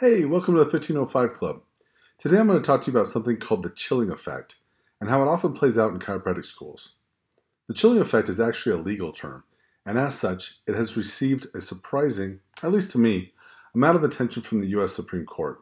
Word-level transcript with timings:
Hey, 0.00 0.24
welcome 0.24 0.54
to 0.54 0.60
the 0.60 0.64
1505 0.64 1.34
Club. 1.34 1.60
Today 2.16 2.38
I'm 2.38 2.46
going 2.46 2.58
to 2.58 2.66
talk 2.66 2.84
to 2.84 2.90
you 2.90 2.96
about 2.96 3.06
something 3.06 3.36
called 3.36 3.62
the 3.62 3.68
chilling 3.68 4.10
effect 4.10 4.56
and 4.98 5.10
how 5.10 5.20
it 5.20 5.28
often 5.28 5.52
plays 5.52 5.76
out 5.76 5.92
in 5.92 5.98
chiropractic 5.98 6.46
schools. 6.46 6.92
The 7.68 7.74
chilling 7.74 8.00
effect 8.00 8.30
is 8.30 8.40
actually 8.40 8.76
a 8.76 8.82
legal 8.82 9.12
term, 9.12 9.44
and 9.84 9.98
as 9.98 10.18
such, 10.18 10.56
it 10.66 10.74
has 10.74 10.96
received 10.96 11.48
a 11.54 11.60
surprising, 11.60 12.40
at 12.62 12.72
least 12.72 12.92
to 12.92 12.98
me, 12.98 13.34
amount 13.74 13.96
of 13.96 14.02
attention 14.02 14.42
from 14.42 14.62
the 14.62 14.68
U.S. 14.68 14.92
Supreme 14.92 15.26
Court. 15.26 15.60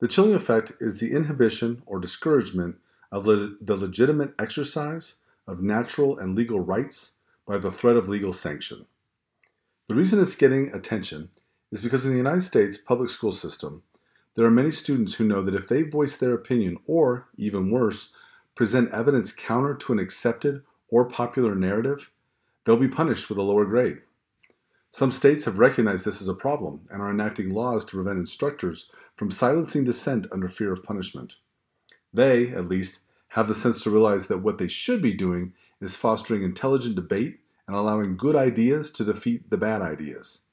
The 0.00 0.08
chilling 0.08 0.34
effect 0.34 0.72
is 0.80 0.98
the 0.98 1.12
inhibition 1.12 1.84
or 1.86 2.00
discouragement 2.00 2.78
of 3.12 3.28
le- 3.28 3.52
the 3.60 3.76
legitimate 3.76 4.34
exercise 4.40 5.20
of 5.46 5.62
natural 5.62 6.18
and 6.18 6.34
legal 6.34 6.58
rights 6.58 7.12
by 7.46 7.58
the 7.58 7.70
threat 7.70 7.94
of 7.94 8.08
legal 8.08 8.32
sanction. 8.32 8.86
The 9.86 9.94
reason 9.94 10.20
it's 10.20 10.34
getting 10.34 10.74
attention 10.74 11.28
is 11.72 11.80
because 11.80 12.04
in 12.04 12.12
the 12.12 12.18
United 12.18 12.42
States 12.42 12.78
public 12.78 13.10
school 13.10 13.32
system, 13.32 13.82
there 14.36 14.46
are 14.46 14.50
many 14.50 14.70
students 14.70 15.14
who 15.14 15.24
know 15.24 15.42
that 15.42 15.54
if 15.54 15.66
they 15.66 15.82
voice 15.82 16.16
their 16.16 16.34
opinion, 16.34 16.78
or 16.86 17.28
even 17.36 17.70
worse, 17.70 18.12
present 18.54 18.92
evidence 18.92 19.32
counter 19.32 19.74
to 19.74 19.92
an 19.92 19.98
accepted 19.98 20.62
or 20.88 21.04
popular 21.06 21.54
narrative, 21.54 22.10
they'll 22.64 22.76
be 22.76 22.88
punished 22.88 23.28
with 23.28 23.38
a 23.38 23.42
lower 23.42 23.64
grade. 23.64 23.98
Some 24.90 25.10
states 25.10 25.46
have 25.46 25.58
recognized 25.58 26.04
this 26.04 26.20
as 26.20 26.28
a 26.28 26.34
problem 26.34 26.82
and 26.90 27.00
are 27.00 27.10
enacting 27.10 27.50
laws 27.50 27.84
to 27.86 27.96
prevent 27.96 28.18
instructors 28.18 28.90
from 29.16 29.30
silencing 29.30 29.84
dissent 29.84 30.26
under 30.30 30.48
fear 30.48 30.70
of 30.70 30.84
punishment. 30.84 31.36
They, 32.12 32.48
at 32.48 32.68
least, 32.68 33.00
have 33.28 33.48
the 33.48 33.54
sense 33.54 33.82
to 33.82 33.90
realize 33.90 34.26
that 34.28 34.42
what 34.42 34.58
they 34.58 34.68
should 34.68 35.00
be 35.00 35.14
doing 35.14 35.54
is 35.80 35.96
fostering 35.96 36.42
intelligent 36.42 36.94
debate 36.94 37.40
and 37.66 37.74
allowing 37.74 38.18
good 38.18 38.36
ideas 38.36 38.90
to 38.92 39.04
defeat 39.04 39.48
the 39.48 39.56
bad 39.56 39.80
ideas. 39.80 40.46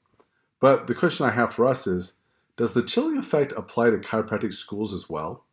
But 0.60 0.86
the 0.86 0.94
question 0.94 1.26
I 1.26 1.30
have 1.30 1.54
for 1.54 1.66
us 1.66 1.86
is 1.86 2.20
Does 2.56 2.74
the 2.74 2.82
chilling 2.82 3.16
effect 3.16 3.52
apply 3.56 3.90
to 3.90 3.98
chiropractic 3.98 4.52
schools 4.52 4.92
as 4.92 5.08
well? 5.08 5.44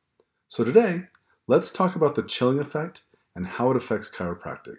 So 0.50 0.64
today, 0.64 1.06
let's 1.48 1.72
talk 1.72 1.96
about 1.96 2.16
the 2.16 2.24
chilling 2.24 2.60
effect 2.60 3.04
and 3.34 3.48
how 3.48 3.72
it 3.72 3.78
affects 3.78 4.14
chiropractic. 4.14 4.78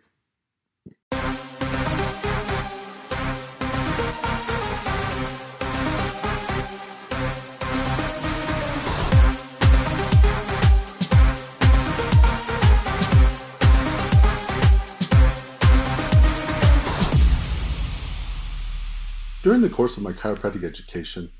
During 19.49 19.63
the 19.63 19.71
course 19.71 19.97
of 19.97 20.03
my 20.03 20.13
chiropractic 20.13 20.63
education, 20.63 21.33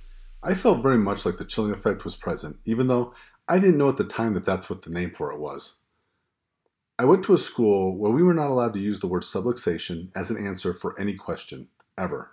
I 0.43 0.55
felt 0.55 0.83
very 0.83 0.97
much 0.97 1.27
like 1.27 1.37
the 1.37 1.45
chilling 1.45 1.73
effect 1.73 2.05
was 2.05 2.17
present, 2.17 2.57
even 2.65 2.87
though 2.87 3.13
I 3.47 3.59
didn't 3.59 3.77
know 3.77 3.91
at 3.91 3.99
the 3.99 4.05
time 4.05 4.33
that 4.33 4.47
that's 4.47 4.71
what 4.71 4.81
the 4.81 4.89
name 4.89 5.11
for 5.11 5.31
it 5.31 5.39
was. 5.39 5.81
I 6.99 7.05
went 7.05 7.23
to 7.25 7.35
a 7.35 7.37
school 7.37 7.95
where 7.95 8.11
we 8.11 8.23
were 8.23 8.33
not 8.33 8.49
allowed 8.49 8.73
to 8.73 8.81
use 8.81 9.01
the 9.01 9.07
word 9.09 9.25
subluxation 9.25 10.09
as 10.15 10.31
an 10.31 10.43
answer 10.43 10.73
for 10.73 10.99
any 10.99 11.17
question, 11.17 11.69
ever. 11.99 12.33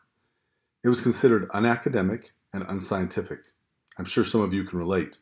It 0.81 0.87
was 0.87 1.01
considered 1.01 1.49
unacademic 1.49 2.27
and 2.53 2.63
unscientific. 2.69 3.39
I'm 3.97 4.05
sure 4.05 4.23
some 4.23 4.39
of 4.39 4.53
you 4.53 4.63
can 4.63 4.79
relate. 4.79 5.17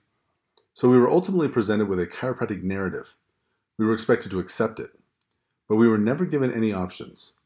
So 0.76 0.88
we 0.88 1.00
were 1.00 1.09
ultimately 1.09 1.48
presented 1.48 1.88
with 1.88 2.00
a 2.00 2.06
chiropractic 2.06 2.62
narrative. 2.62 3.16
We 3.80 3.88
were 3.88 3.94
expected 3.94 4.30
to 4.30 4.40
accept 4.40 4.80
it, 4.80 4.92
but 5.68 5.78
we 5.78 5.88
were 5.88 5.98
never 5.98 6.26
given 6.26 6.54
any 6.54 6.72
options. 6.72 7.40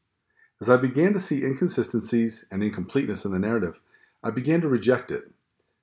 As 0.60 0.68
I 0.68 0.76
began 0.76 1.12
to 1.12 1.20
see 1.20 1.44
inconsistencies 1.44 2.46
and 2.50 2.62
incompleteness 2.62 3.24
in 3.24 3.30
the 3.30 3.38
narrative, 3.38 3.80
I 4.24 4.30
began 4.30 4.60
to 4.62 4.68
reject 4.68 5.10
it. 5.12 5.30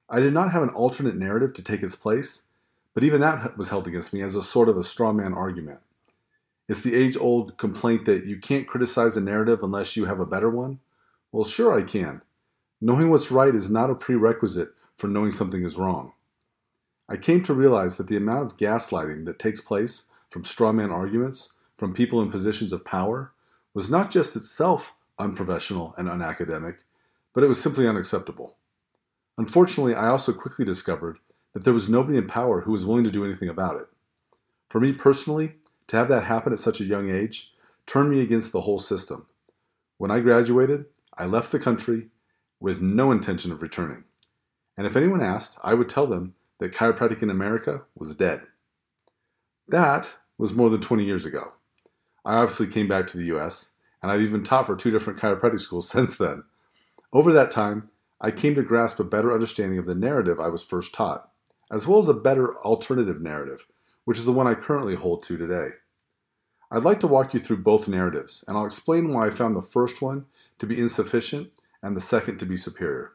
I 0.09 0.19
did 0.19 0.33
not 0.33 0.51
have 0.51 0.63
an 0.63 0.69
alternate 0.69 1.15
narrative 1.15 1.53
to 1.53 1.63
take 1.63 1.81
its 1.81 1.95
place, 1.95 2.47
but 2.93 3.03
even 3.03 3.21
that 3.21 3.57
was 3.57 3.69
held 3.69 3.87
against 3.87 4.13
me 4.13 4.21
as 4.21 4.35
a 4.35 4.43
sort 4.43 4.67
of 4.67 4.77
a 4.77 4.83
straw 4.83 5.13
man 5.13 5.33
argument. 5.33 5.79
It's 6.67 6.81
the 6.81 6.95
age 6.95 7.15
old 7.15 7.57
complaint 7.57 8.05
that 8.05 8.25
you 8.25 8.37
can't 8.37 8.67
criticize 8.67 9.15
a 9.15 9.21
narrative 9.21 9.63
unless 9.63 9.95
you 9.95 10.05
have 10.05 10.19
a 10.19 10.25
better 10.25 10.49
one. 10.49 10.79
Well, 11.31 11.45
sure, 11.45 11.77
I 11.77 11.83
can. 11.83 12.21
Knowing 12.81 13.09
what's 13.09 13.31
right 13.31 13.55
is 13.55 13.69
not 13.69 13.89
a 13.89 13.95
prerequisite 13.95 14.69
for 14.97 15.07
knowing 15.07 15.31
something 15.31 15.63
is 15.63 15.77
wrong. 15.77 16.13
I 17.07 17.17
came 17.17 17.43
to 17.43 17.53
realize 17.53 17.97
that 17.97 18.07
the 18.07 18.17
amount 18.17 18.45
of 18.45 18.57
gaslighting 18.57 19.25
that 19.25 19.39
takes 19.39 19.61
place 19.61 20.09
from 20.29 20.43
straw 20.43 20.71
man 20.71 20.91
arguments 20.91 21.53
from 21.77 21.93
people 21.93 22.21
in 22.21 22.31
positions 22.31 22.73
of 22.73 22.83
power 22.83 23.31
was 23.75 23.89
not 23.89 24.09
just 24.09 24.35
itself 24.35 24.95
unprofessional 25.19 25.93
and 25.97 26.07
unacademic, 26.07 26.77
but 27.33 27.43
it 27.43 27.47
was 27.47 27.61
simply 27.61 27.87
unacceptable. 27.87 28.57
Unfortunately, 29.37 29.93
I 29.93 30.07
also 30.07 30.33
quickly 30.33 30.65
discovered 30.65 31.19
that 31.53 31.65
there 31.65 31.73
was 31.73 31.89
nobody 31.89 32.17
in 32.17 32.25
power 32.25 32.61
who 32.61 32.71
was 32.71 32.85
willing 32.85 33.03
to 33.03 33.11
do 33.11 33.25
anything 33.25 33.49
about 33.49 33.79
it. 33.79 33.87
For 34.69 34.79
me 34.79 34.93
personally, 34.93 35.55
to 35.87 35.97
have 35.97 36.07
that 36.07 36.23
happen 36.23 36.53
at 36.53 36.59
such 36.59 36.79
a 36.79 36.85
young 36.85 37.11
age 37.11 37.53
turned 37.85 38.09
me 38.09 38.21
against 38.21 38.51
the 38.51 38.61
whole 38.61 38.79
system. 38.79 39.27
When 39.97 40.09
I 40.09 40.21
graduated, 40.21 40.85
I 41.17 41.25
left 41.25 41.51
the 41.51 41.59
country 41.59 42.07
with 42.59 42.81
no 42.81 43.11
intention 43.11 43.51
of 43.51 43.61
returning. 43.61 44.05
And 44.77 44.87
if 44.87 44.95
anyone 44.95 45.21
asked, 45.21 45.57
I 45.63 45.73
would 45.73 45.89
tell 45.89 46.07
them 46.07 46.33
that 46.59 46.73
chiropractic 46.73 47.21
in 47.21 47.29
America 47.29 47.83
was 47.95 48.15
dead. 48.15 48.43
That 49.67 50.15
was 50.37 50.53
more 50.53 50.69
than 50.69 50.81
20 50.81 51.03
years 51.03 51.25
ago. 51.25 51.53
I 52.25 52.37
obviously 52.37 52.67
came 52.67 52.87
back 52.87 53.05
to 53.07 53.17
the 53.17 53.35
US, 53.35 53.75
and 54.01 54.11
I've 54.11 54.21
even 54.21 54.43
taught 54.43 54.65
for 54.65 54.75
two 54.75 54.91
different 54.91 55.19
chiropractic 55.19 55.59
schools 55.59 55.87
since 55.95 56.17
then. 56.17 56.43
Over 57.13 57.31
that 57.31 57.51
time, 57.51 57.89
I 58.19 58.31
came 58.31 58.55
to 58.55 58.63
grasp 58.63 58.99
a 58.99 59.03
better 59.03 59.33
understanding 59.33 59.77
of 59.77 59.85
the 59.85 59.95
narrative 59.95 60.39
I 60.39 60.47
was 60.47 60.63
first 60.63 60.93
taught, 60.93 61.29
as 61.71 61.87
well 61.87 61.99
as 61.99 62.07
a 62.07 62.13
better 62.13 62.57
alternative 62.63 63.21
narrative, 63.21 63.67
which 64.05 64.17
is 64.17 64.25
the 64.25 64.33
one 64.33 64.47
I 64.47 64.55
currently 64.55 64.95
hold 64.95 65.23
to 65.23 65.37
today. 65.37 65.75
I'd 66.71 66.83
like 66.83 66.99
to 67.01 67.07
walk 67.07 67.33
you 67.33 67.39
through 67.39 67.57
both 67.57 67.87
narratives, 67.87 68.43
and 68.47 68.57
I'll 68.57 68.65
explain 68.65 69.13
why 69.13 69.27
I 69.27 69.29
found 69.29 69.55
the 69.55 69.61
first 69.61 70.01
one 70.01 70.25
to 70.57 70.65
be 70.65 70.79
insufficient 70.79 71.51
and 71.83 71.95
the 71.95 72.01
second 72.01 72.39
to 72.39 72.45
be 72.45 72.57
superior. 72.57 73.13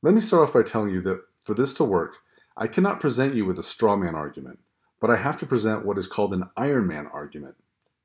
Let 0.00 0.14
me 0.14 0.20
start 0.20 0.44
off 0.44 0.54
by 0.54 0.62
telling 0.62 0.92
you 0.92 1.02
that 1.02 1.22
for 1.42 1.54
this 1.54 1.74
to 1.74 1.84
work, 1.84 2.18
I 2.56 2.66
cannot 2.66 3.00
present 3.00 3.34
you 3.34 3.44
with 3.44 3.58
a 3.58 3.62
straw 3.62 3.96
man 3.96 4.14
argument 4.14 4.60
but 5.00 5.10
I 5.10 5.16
have 5.16 5.38
to 5.38 5.46
present 5.46 5.84
what 5.84 5.98
is 5.98 6.06
called 6.06 6.32
an 6.34 6.50
Iron 6.56 6.86
Man 6.86 7.06
argument. 7.06 7.56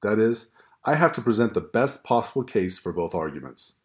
That 0.01 0.19
is, 0.19 0.51
I 0.85 0.95
have 0.95 1.13
to 1.13 1.21
present 1.21 1.53
the 1.53 1.61
best 1.61 2.03
possible 2.03 2.43
case 2.43 2.77
for 2.77 2.91
both 2.91 3.15
arguments. 3.15 3.77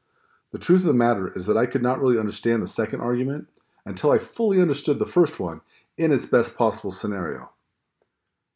The 0.51 0.59
truth 0.59 0.81
of 0.81 0.89
the 0.89 0.95
matter 0.95 1.33
is 1.35 1.47
that 1.47 1.57
I 1.57 1.67
could 1.67 1.83
not 1.83 2.01
really 2.01 2.19
understand 2.19 2.63
the 2.63 2.67
second 2.67 3.01
argument 3.01 3.49
until 3.85 4.11
I 4.11 4.19
fully 4.19 4.61
understood 4.61 4.99
the 4.99 5.07
first 5.07 5.39
one 5.39 5.61
in 5.97 6.13
its 6.13 6.27
best 6.27 6.57
possible 6.57 6.91
scenario. 6.91 7.51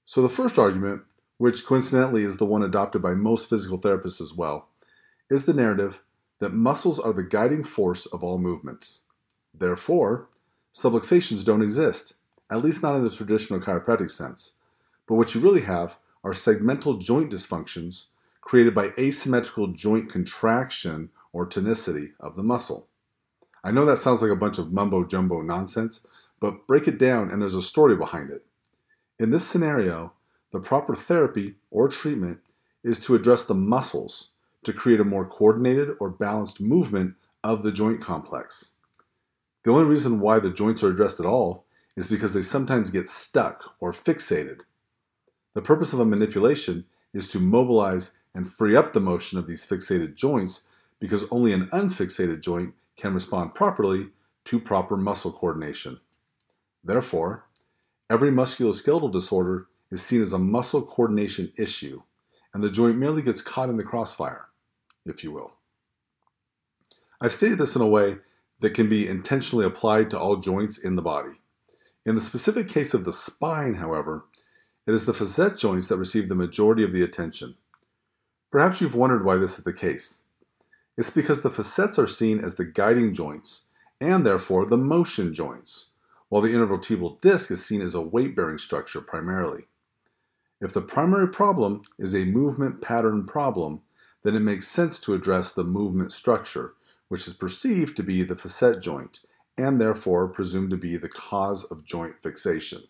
So, 0.04 0.22
the 0.22 0.28
first 0.28 0.58
argument, 0.58 1.02
which 1.38 1.64
coincidentally 1.64 2.24
is 2.24 2.36
the 2.36 2.46
one 2.46 2.62
adopted 2.62 3.02
by 3.02 3.14
most 3.14 3.48
physical 3.48 3.78
therapists 3.78 4.20
as 4.20 4.34
well, 4.34 4.68
is 5.30 5.44
the 5.44 5.54
narrative 5.54 6.00
that 6.40 6.52
muscles 6.52 6.98
are 6.98 7.12
the 7.12 7.22
guiding 7.22 7.62
force 7.62 8.06
of 8.06 8.24
all 8.24 8.38
movements. 8.38 9.02
Therefore, 9.54 10.28
subluxations 10.74 11.44
don't 11.44 11.62
exist 11.62 12.14
at 12.52 12.62
least 12.62 12.82
not 12.82 12.94
in 12.94 13.02
the 13.02 13.10
traditional 13.10 13.60
chiropractic 13.60 14.10
sense. 14.10 14.56
But 15.08 15.14
what 15.14 15.34
you 15.34 15.40
really 15.40 15.62
have 15.62 15.96
are 16.22 16.32
segmental 16.32 17.00
joint 17.00 17.32
dysfunctions 17.32 18.04
created 18.42 18.74
by 18.74 18.92
asymmetrical 18.98 19.68
joint 19.68 20.10
contraction 20.10 21.08
or 21.32 21.46
tonicity 21.46 22.10
of 22.20 22.36
the 22.36 22.42
muscle. 22.42 22.88
I 23.64 23.70
know 23.70 23.86
that 23.86 23.96
sounds 23.96 24.20
like 24.20 24.30
a 24.30 24.36
bunch 24.36 24.58
of 24.58 24.70
mumbo 24.70 25.04
jumbo 25.04 25.40
nonsense, 25.40 26.06
but 26.40 26.66
break 26.66 26.86
it 26.86 26.98
down 26.98 27.30
and 27.30 27.40
there's 27.40 27.54
a 27.54 27.62
story 27.62 27.96
behind 27.96 28.30
it. 28.30 28.44
In 29.18 29.30
this 29.30 29.46
scenario, 29.46 30.12
the 30.52 30.60
proper 30.60 30.94
therapy 30.94 31.54
or 31.70 31.88
treatment 31.88 32.40
is 32.84 32.98
to 33.00 33.14
address 33.14 33.44
the 33.44 33.54
muscles 33.54 34.32
to 34.64 34.74
create 34.74 35.00
a 35.00 35.04
more 35.04 35.24
coordinated 35.24 35.96
or 36.00 36.10
balanced 36.10 36.60
movement 36.60 37.14
of 37.42 37.62
the 37.62 37.72
joint 37.72 38.02
complex. 38.02 38.74
The 39.62 39.70
only 39.70 39.84
reason 39.84 40.20
why 40.20 40.38
the 40.38 40.50
joints 40.50 40.82
are 40.82 40.90
addressed 40.90 41.18
at 41.18 41.26
all 41.26 41.64
is 41.96 42.06
because 42.06 42.34
they 42.34 42.42
sometimes 42.42 42.90
get 42.90 43.08
stuck 43.08 43.74
or 43.80 43.92
fixated. 43.92 44.60
The 45.54 45.62
purpose 45.62 45.92
of 45.92 46.00
a 46.00 46.04
manipulation 46.04 46.86
is 47.12 47.28
to 47.28 47.38
mobilize 47.38 48.18
and 48.34 48.48
free 48.48 48.74
up 48.74 48.92
the 48.92 49.00
motion 49.00 49.38
of 49.38 49.46
these 49.46 49.66
fixated 49.66 50.14
joints 50.14 50.66
because 50.98 51.24
only 51.30 51.52
an 51.52 51.68
unfixated 51.72 52.40
joint 52.40 52.74
can 52.96 53.12
respond 53.12 53.54
properly 53.54 54.08
to 54.44 54.58
proper 54.58 54.96
muscle 54.96 55.32
coordination. 55.32 56.00
Therefore, 56.82 57.44
every 58.08 58.30
musculoskeletal 58.30 59.12
disorder 59.12 59.66
is 59.90 60.02
seen 60.02 60.22
as 60.22 60.32
a 60.32 60.38
muscle 60.38 60.82
coordination 60.82 61.52
issue, 61.58 62.02
and 62.54 62.64
the 62.64 62.70
joint 62.70 62.96
merely 62.96 63.22
gets 63.22 63.42
caught 63.42 63.68
in 63.68 63.76
the 63.76 63.84
crossfire, 63.84 64.46
if 65.04 65.22
you 65.22 65.30
will. 65.30 65.52
I've 67.20 67.32
stated 67.32 67.58
this 67.58 67.76
in 67.76 67.82
a 67.82 67.86
way 67.86 68.18
that 68.60 68.74
can 68.74 68.88
be 68.88 69.06
intentionally 69.06 69.64
applied 69.64 70.10
to 70.10 70.18
all 70.18 70.36
joints 70.36 70.78
in 70.78 70.96
the 70.96 71.02
body. 71.02 71.41
In 72.04 72.14
the 72.16 72.20
specific 72.20 72.68
case 72.68 72.94
of 72.94 73.04
the 73.04 73.12
spine, 73.12 73.74
however, 73.74 74.24
it 74.86 74.92
is 74.92 75.06
the 75.06 75.14
facet 75.14 75.56
joints 75.56 75.88
that 75.88 75.98
receive 75.98 76.28
the 76.28 76.34
majority 76.34 76.82
of 76.82 76.92
the 76.92 77.02
attention. 77.02 77.56
Perhaps 78.50 78.80
you've 78.80 78.96
wondered 78.96 79.24
why 79.24 79.36
this 79.36 79.58
is 79.58 79.64
the 79.64 79.72
case. 79.72 80.26
It's 80.98 81.10
because 81.10 81.42
the 81.42 81.50
facets 81.50 81.98
are 81.98 82.06
seen 82.06 82.40
as 82.40 82.56
the 82.56 82.64
guiding 82.64 83.14
joints 83.14 83.68
and 84.00 84.26
therefore 84.26 84.66
the 84.66 84.76
motion 84.76 85.32
joints, 85.32 85.90
while 86.28 86.42
the 86.42 86.52
intervertebral 86.52 87.20
disc 87.20 87.50
is 87.52 87.64
seen 87.64 87.80
as 87.80 87.94
a 87.94 88.00
weight 88.00 88.34
bearing 88.34 88.58
structure 88.58 89.00
primarily. 89.00 89.68
If 90.60 90.72
the 90.72 90.82
primary 90.82 91.28
problem 91.28 91.82
is 91.98 92.14
a 92.14 92.24
movement 92.24 92.82
pattern 92.82 93.26
problem, 93.26 93.82
then 94.24 94.34
it 94.34 94.40
makes 94.40 94.66
sense 94.66 94.98
to 95.00 95.14
address 95.14 95.52
the 95.52 95.64
movement 95.64 96.12
structure, 96.12 96.74
which 97.08 97.28
is 97.28 97.34
perceived 97.34 97.96
to 97.96 98.02
be 98.02 98.22
the 98.24 98.36
facet 98.36 98.80
joint, 98.80 99.20
and 99.62 99.80
therefore 99.80 100.26
presumed 100.26 100.70
to 100.70 100.76
be 100.76 100.96
the 100.96 101.08
cause 101.08 101.62
of 101.64 101.84
joint 101.84 102.20
fixation. 102.20 102.82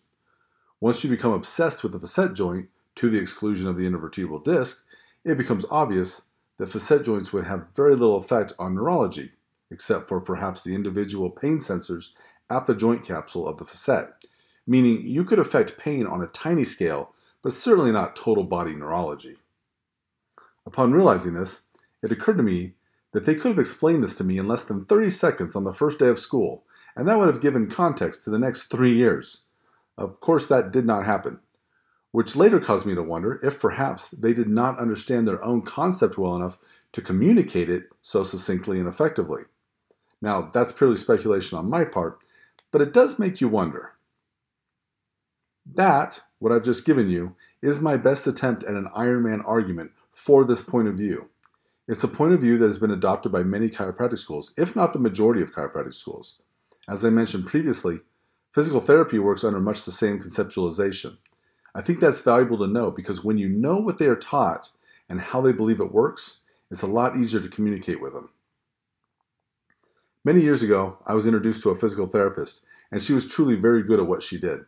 Once 0.80 1.04
you 1.04 1.10
become 1.10 1.32
obsessed 1.32 1.82
with 1.82 1.92
the 1.92 2.00
facet 2.00 2.32
joint 2.32 2.70
to 2.94 3.10
the 3.10 3.18
exclusion 3.18 3.68
of 3.68 3.76
the 3.76 3.86
intervertebral 3.86 4.42
disc, 4.42 4.86
it 5.22 5.36
becomes 5.36 5.66
obvious 5.70 6.28
that 6.56 6.72
facet 6.72 7.04
joints 7.04 7.30
would 7.30 7.44
have 7.44 7.66
very 7.76 7.94
little 7.94 8.16
effect 8.16 8.54
on 8.58 8.74
neurology, 8.74 9.32
except 9.70 10.08
for 10.08 10.18
perhaps 10.18 10.64
the 10.64 10.74
individual 10.74 11.28
pain 11.28 11.58
sensors 11.58 12.08
at 12.48 12.66
the 12.66 12.74
joint 12.74 13.04
capsule 13.04 13.46
of 13.46 13.58
the 13.58 13.66
facet, 13.66 14.08
meaning 14.66 15.06
you 15.06 15.24
could 15.24 15.38
affect 15.38 15.76
pain 15.76 16.06
on 16.06 16.22
a 16.22 16.26
tiny 16.26 16.64
scale, 16.64 17.12
but 17.42 17.52
certainly 17.52 17.92
not 17.92 18.16
total 18.16 18.44
body 18.44 18.74
neurology. 18.74 19.36
Upon 20.64 20.92
realizing 20.92 21.34
this, 21.34 21.66
it 22.02 22.12
occurred 22.12 22.38
to 22.38 22.42
me 22.42 22.72
that 23.12 23.26
they 23.26 23.34
could 23.34 23.50
have 23.50 23.58
explained 23.58 24.02
this 24.02 24.14
to 24.16 24.24
me 24.24 24.38
in 24.38 24.48
less 24.48 24.64
than 24.64 24.84
30 24.84 25.10
seconds 25.10 25.56
on 25.56 25.64
the 25.64 25.74
first 25.74 25.98
day 25.98 26.08
of 26.08 26.18
school, 26.18 26.64
and 26.96 27.06
that 27.06 27.18
would 27.18 27.28
have 27.28 27.40
given 27.42 27.70
context 27.70 28.24
to 28.24 28.30
the 28.30 28.38
next 28.38 28.64
three 28.64 28.96
years. 28.96 29.44
Of 29.96 30.20
course, 30.20 30.46
that 30.48 30.72
did 30.72 30.86
not 30.86 31.04
happen, 31.04 31.40
which 32.10 32.36
later 32.36 32.58
caused 32.58 32.86
me 32.86 32.94
to 32.94 33.02
wonder 33.02 33.38
if 33.42 33.60
perhaps 33.60 34.08
they 34.08 34.32
did 34.32 34.48
not 34.48 34.78
understand 34.78 35.28
their 35.28 35.42
own 35.44 35.62
concept 35.62 36.18
well 36.18 36.36
enough 36.36 36.58
to 36.92 37.02
communicate 37.02 37.70
it 37.70 37.84
so 38.00 38.24
succinctly 38.24 38.78
and 38.78 38.88
effectively. 38.88 39.42
Now, 40.20 40.50
that's 40.52 40.72
purely 40.72 40.96
speculation 40.96 41.58
on 41.58 41.70
my 41.70 41.84
part, 41.84 42.18
but 42.70 42.80
it 42.80 42.92
does 42.92 43.18
make 43.18 43.40
you 43.40 43.48
wonder. 43.48 43.92
That, 45.66 46.20
what 46.38 46.52
I've 46.52 46.64
just 46.64 46.86
given 46.86 47.08
you, 47.08 47.36
is 47.60 47.80
my 47.80 47.96
best 47.96 48.26
attempt 48.26 48.64
at 48.64 48.74
an 48.74 48.88
Iron 48.94 49.22
Man 49.22 49.42
argument 49.42 49.92
for 50.12 50.44
this 50.44 50.62
point 50.62 50.88
of 50.88 50.94
view. 50.94 51.28
It's 51.92 52.02
a 52.02 52.08
point 52.08 52.32
of 52.32 52.40
view 52.40 52.56
that 52.56 52.68
has 52.68 52.78
been 52.78 52.90
adopted 52.90 53.32
by 53.32 53.42
many 53.42 53.68
chiropractic 53.68 54.18
schools, 54.18 54.54
if 54.56 54.74
not 54.74 54.94
the 54.94 54.98
majority 54.98 55.42
of 55.42 55.52
chiropractic 55.52 55.92
schools. 55.92 56.40
As 56.88 57.04
I 57.04 57.10
mentioned 57.10 57.46
previously, 57.46 58.00
physical 58.50 58.80
therapy 58.80 59.18
works 59.18 59.44
under 59.44 59.60
much 59.60 59.84
the 59.84 59.92
same 59.92 60.18
conceptualization. 60.18 61.18
I 61.74 61.82
think 61.82 62.00
that's 62.00 62.22
valuable 62.22 62.56
to 62.60 62.66
know 62.66 62.90
because 62.90 63.22
when 63.22 63.36
you 63.36 63.46
know 63.46 63.76
what 63.76 63.98
they 63.98 64.06
are 64.06 64.16
taught 64.16 64.70
and 65.06 65.20
how 65.20 65.42
they 65.42 65.52
believe 65.52 65.80
it 65.80 65.92
works, 65.92 66.40
it's 66.70 66.80
a 66.80 66.86
lot 66.86 67.14
easier 67.14 67.40
to 67.40 67.48
communicate 67.50 68.00
with 68.00 68.14
them. 68.14 68.30
Many 70.24 70.40
years 70.40 70.62
ago, 70.62 70.96
I 71.06 71.12
was 71.12 71.26
introduced 71.26 71.62
to 71.64 71.70
a 71.72 71.76
physical 71.76 72.06
therapist, 72.06 72.64
and 72.90 73.02
she 73.02 73.12
was 73.12 73.28
truly 73.28 73.56
very 73.56 73.82
good 73.82 74.00
at 74.00 74.06
what 74.06 74.22
she 74.22 74.40
did. 74.40 74.60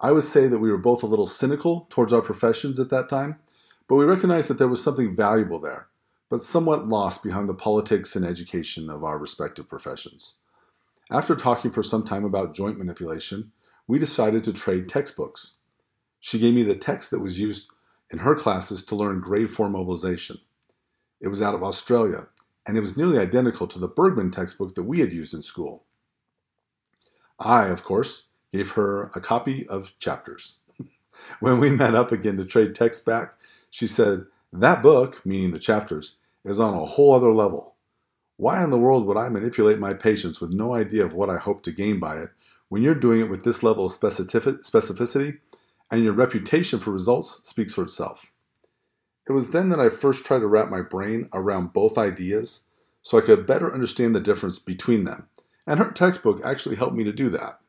I 0.00 0.10
would 0.10 0.24
say 0.24 0.48
that 0.48 0.60
we 0.60 0.70
were 0.70 0.78
both 0.78 1.02
a 1.02 1.06
little 1.06 1.26
cynical 1.26 1.86
towards 1.90 2.14
our 2.14 2.22
professions 2.22 2.80
at 2.80 2.88
that 2.88 3.10
time, 3.10 3.40
but 3.86 3.96
we 3.96 4.06
recognized 4.06 4.48
that 4.48 4.56
there 4.56 4.68
was 4.68 4.82
something 4.82 5.14
valuable 5.14 5.60
there 5.60 5.88
but 6.28 6.42
somewhat 6.42 6.88
lost 6.88 7.22
behind 7.22 7.48
the 7.48 7.54
politics 7.54 8.16
and 8.16 8.24
education 8.24 8.90
of 8.90 9.04
our 9.04 9.18
respective 9.18 9.68
professions. 9.68 10.38
After 11.10 11.36
talking 11.36 11.70
for 11.70 11.82
some 11.82 12.04
time 12.04 12.24
about 12.24 12.54
joint 12.54 12.78
manipulation, 12.78 13.52
we 13.86 13.98
decided 13.98 14.42
to 14.44 14.52
trade 14.52 14.88
textbooks. 14.88 15.58
She 16.18 16.38
gave 16.38 16.54
me 16.54 16.64
the 16.64 16.74
text 16.74 17.10
that 17.12 17.20
was 17.20 17.38
used 17.38 17.68
in 18.10 18.18
her 18.18 18.34
classes 18.34 18.84
to 18.86 18.96
learn 18.96 19.20
grade 19.20 19.50
4 19.50 19.70
mobilization. 19.70 20.38
It 21.20 21.28
was 21.28 21.40
out 21.40 21.54
of 21.54 21.62
Australia, 21.62 22.26
and 22.66 22.76
it 22.76 22.80
was 22.80 22.96
nearly 22.96 23.18
identical 23.18 23.66
to 23.68 23.78
the 23.78 23.88
Bergmann 23.88 24.32
textbook 24.32 24.74
that 24.74 24.82
we 24.82 25.00
had 25.00 25.12
used 25.12 25.34
in 25.34 25.42
school. 25.42 25.84
I, 27.38 27.66
of 27.66 27.84
course, 27.84 28.28
gave 28.52 28.72
her 28.72 29.04
a 29.14 29.20
copy 29.20 29.66
of 29.68 29.92
chapters. 29.98 30.58
when 31.40 31.60
we 31.60 31.70
met 31.70 31.94
up 31.94 32.10
again 32.10 32.36
to 32.38 32.44
trade 32.44 32.74
texts 32.74 33.04
back, 33.04 33.34
she 33.70 33.86
said, 33.86 34.26
that 34.52 34.82
book, 34.82 35.24
meaning 35.24 35.52
the 35.52 35.58
chapters, 35.58 36.16
is 36.44 36.60
on 36.60 36.74
a 36.74 36.86
whole 36.86 37.14
other 37.14 37.32
level. 37.32 37.74
Why 38.36 38.62
in 38.62 38.70
the 38.70 38.78
world 38.78 39.06
would 39.06 39.16
I 39.16 39.28
manipulate 39.28 39.78
my 39.78 39.94
patients 39.94 40.40
with 40.40 40.50
no 40.50 40.74
idea 40.74 41.04
of 41.04 41.14
what 41.14 41.30
I 41.30 41.38
hope 41.38 41.62
to 41.64 41.72
gain 41.72 41.98
by 41.98 42.18
it 42.18 42.30
when 42.68 42.82
you're 42.82 42.94
doing 42.94 43.20
it 43.20 43.30
with 43.30 43.44
this 43.44 43.62
level 43.62 43.86
of 43.86 43.92
specificity 43.92 45.38
and 45.90 46.04
your 46.04 46.12
reputation 46.12 46.78
for 46.78 46.90
results 46.90 47.40
speaks 47.44 47.74
for 47.74 47.82
itself? 47.82 48.32
It 49.28 49.32
was 49.32 49.50
then 49.50 49.70
that 49.70 49.80
I 49.80 49.88
first 49.88 50.24
tried 50.24 50.40
to 50.40 50.46
wrap 50.46 50.68
my 50.68 50.82
brain 50.82 51.28
around 51.32 51.72
both 51.72 51.98
ideas 51.98 52.68
so 53.02 53.18
I 53.18 53.22
could 53.22 53.46
better 53.46 53.72
understand 53.72 54.14
the 54.14 54.20
difference 54.20 54.58
between 54.58 55.04
them, 55.04 55.28
and 55.66 55.78
her 55.78 55.90
textbook 55.90 56.40
actually 56.44 56.76
helped 56.76 56.94
me 56.94 57.04
to 57.04 57.12
do 57.12 57.28
that. 57.30 57.60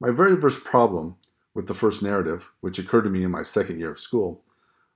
My 0.00 0.10
very 0.10 0.40
first 0.40 0.64
problem 0.64 1.16
with 1.52 1.66
the 1.66 1.74
first 1.74 2.02
narrative, 2.02 2.50
which 2.60 2.78
occurred 2.78 3.02
to 3.02 3.10
me 3.10 3.22
in 3.24 3.30
my 3.30 3.42
second 3.42 3.78
year 3.78 3.90
of 3.90 4.00
school, 4.00 4.42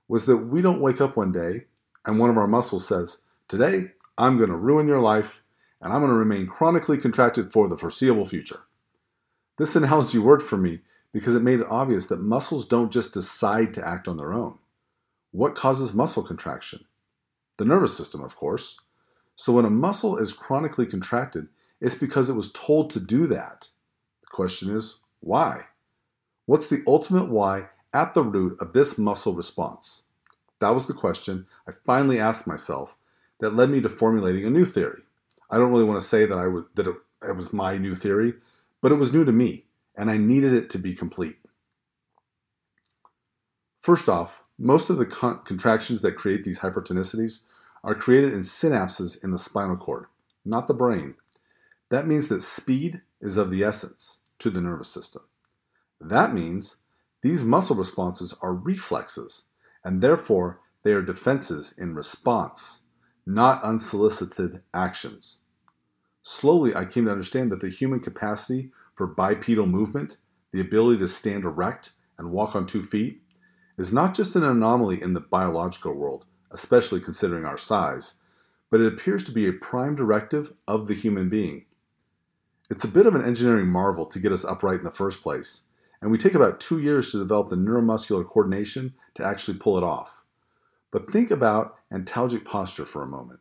was 0.09 0.25
that 0.25 0.37
we 0.37 0.61
don't 0.61 0.81
wake 0.81 0.99
up 0.99 1.15
one 1.15 1.31
day 1.31 1.65
and 2.05 2.19
one 2.19 2.29
of 2.29 2.37
our 2.37 2.47
muscles 2.47 2.85
says, 2.85 3.21
Today, 3.47 3.91
I'm 4.17 4.35
going 4.35 4.49
to 4.49 4.55
ruin 4.57 4.87
your 4.87 4.99
life 4.99 5.43
and 5.79 5.93
I'm 5.93 6.01
going 6.01 6.11
to 6.11 6.17
remain 6.17 6.47
chronically 6.47 6.97
contracted 6.97 7.53
for 7.53 7.69
the 7.69 7.77
foreseeable 7.77 8.25
future. 8.25 8.63
This 9.57 9.75
analogy 9.75 10.17
worked 10.17 10.43
for 10.43 10.57
me 10.57 10.79
because 11.13 11.35
it 11.35 11.43
made 11.43 11.59
it 11.59 11.67
obvious 11.69 12.07
that 12.07 12.21
muscles 12.21 12.67
don't 12.67 12.91
just 12.91 13.13
decide 13.13 13.73
to 13.75 13.87
act 13.87 14.07
on 14.07 14.17
their 14.17 14.33
own. 14.33 14.57
What 15.31 15.55
causes 15.55 15.93
muscle 15.93 16.23
contraction? 16.23 16.85
The 17.57 17.65
nervous 17.65 17.95
system, 17.95 18.23
of 18.23 18.35
course. 18.35 18.79
So 19.35 19.53
when 19.53 19.65
a 19.65 19.69
muscle 19.69 20.17
is 20.17 20.33
chronically 20.33 20.85
contracted, 20.85 21.47
it's 21.79 21.95
because 21.95 22.29
it 22.29 22.35
was 22.35 22.51
told 22.51 22.89
to 22.91 22.99
do 22.99 23.27
that. 23.27 23.69
The 24.21 24.27
question 24.27 24.75
is, 24.75 24.99
why? 25.19 25.65
What's 26.45 26.67
the 26.67 26.83
ultimate 26.87 27.29
why 27.29 27.69
at 27.93 28.13
the 28.13 28.23
root 28.23 28.57
of 28.59 28.73
this 28.73 28.97
muscle 28.97 29.33
response? 29.33 30.03
That 30.59 30.69
was 30.69 30.87
the 30.87 30.93
question 30.93 31.47
I 31.67 31.71
finally 31.71 32.19
asked 32.19 32.47
myself 32.47 32.95
that 33.39 33.55
led 33.55 33.69
me 33.69 33.81
to 33.81 33.89
formulating 33.89 34.45
a 34.45 34.49
new 34.49 34.65
theory. 34.65 35.01
I 35.49 35.57
don't 35.57 35.71
really 35.71 35.85
want 35.85 35.99
to 35.99 36.05
say 36.05 36.25
that 36.25 36.37
I 36.37 36.47
was 36.47 36.65
that 36.75 36.87
it, 36.87 37.35
was 37.35 37.53
my 37.53 37.77
new 37.77 37.95
theory, 37.95 38.33
but 38.81 38.91
it 38.91 38.95
was 38.95 39.13
new 39.13 39.25
to 39.25 39.31
me, 39.31 39.65
and 39.95 40.11
I 40.11 40.17
needed 40.17 40.53
it 40.53 40.69
to 40.71 40.77
be 40.77 40.93
complete. 40.93 41.37
First 43.79 44.09
off, 44.09 44.43
most 44.57 44.89
of 44.89 44.97
the 44.97 45.05
con- 45.05 45.39
contractions 45.45 46.01
that 46.01 46.17
create 46.17 46.43
these 46.43 46.59
hypertonicities 46.59 47.45
are 47.83 47.95
created 47.95 48.33
in 48.33 48.41
synapses 48.41 49.23
in 49.23 49.31
the 49.31 49.37
spinal 49.37 49.77
cord, 49.77 50.05
not 50.45 50.67
the 50.67 50.73
brain. 50.73 51.15
That 51.89 52.05
means 52.05 52.27
that 52.27 52.43
speed 52.43 53.01
is 53.21 53.37
of 53.37 53.49
the 53.49 53.63
essence 53.63 54.21
to 54.39 54.49
the 54.49 54.61
nervous 54.61 54.89
system. 54.89 55.23
That 55.99 56.33
means 56.33 56.77
these 57.21 57.43
muscle 57.43 57.75
responses 57.75 58.33
are 58.41 58.53
reflexes, 58.53 59.49
and 59.83 60.01
therefore 60.01 60.61
they 60.83 60.93
are 60.93 61.01
defenses 61.01 61.73
in 61.77 61.95
response, 61.95 62.83
not 63.25 63.61
unsolicited 63.63 64.61
actions. 64.73 65.41
Slowly, 66.23 66.75
I 66.75 66.85
came 66.85 67.05
to 67.05 67.11
understand 67.11 67.51
that 67.51 67.59
the 67.59 67.69
human 67.69 67.99
capacity 67.99 68.71
for 68.95 69.07
bipedal 69.07 69.65
movement, 69.65 70.17
the 70.51 70.61
ability 70.61 70.99
to 70.99 71.07
stand 71.07 71.43
erect 71.43 71.91
and 72.17 72.31
walk 72.31 72.55
on 72.55 72.67
two 72.67 72.83
feet, 72.83 73.21
is 73.77 73.93
not 73.93 74.13
just 74.13 74.35
an 74.35 74.43
anomaly 74.43 75.01
in 75.01 75.13
the 75.13 75.21
biological 75.21 75.93
world, 75.93 76.25
especially 76.51 76.99
considering 76.99 77.45
our 77.45 77.57
size, 77.57 78.21
but 78.69 78.81
it 78.81 78.93
appears 78.93 79.23
to 79.23 79.31
be 79.31 79.47
a 79.47 79.53
prime 79.53 79.95
directive 79.95 80.53
of 80.67 80.87
the 80.87 80.93
human 80.93 81.29
being. 81.29 81.65
It's 82.69 82.83
a 82.83 82.89
bit 82.89 83.07
of 83.07 83.15
an 83.15 83.25
engineering 83.25 83.67
marvel 83.67 84.05
to 84.05 84.19
get 84.19 84.31
us 84.31 84.45
upright 84.45 84.79
in 84.79 84.83
the 84.83 84.91
first 84.91 85.23
place, 85.23 85.68
and 86.01 86.11
we 86.11 86.17
take 86.17 86.33
about 86.33 86.59
two 86.59 86.79
years 86.79 87.11
to 87.11 87.19
develop 87.19 87.49
the 87.49 87.55
neuromuscular 87.55 88.25
coordination 88.25 88.93
to 89.15 89.25
actually 89.25 89.57
pull 89.57 89.77
it 89.77 89.83
off. 89.83 90.23
But 90.91 91.11
think 91.11 91.29
about 91.29 91.75
antalgic 91.91 92.45
posture 92.45 92.85
for 92.85 93.03
a 93.03 93.07
moment. 93.07 93.39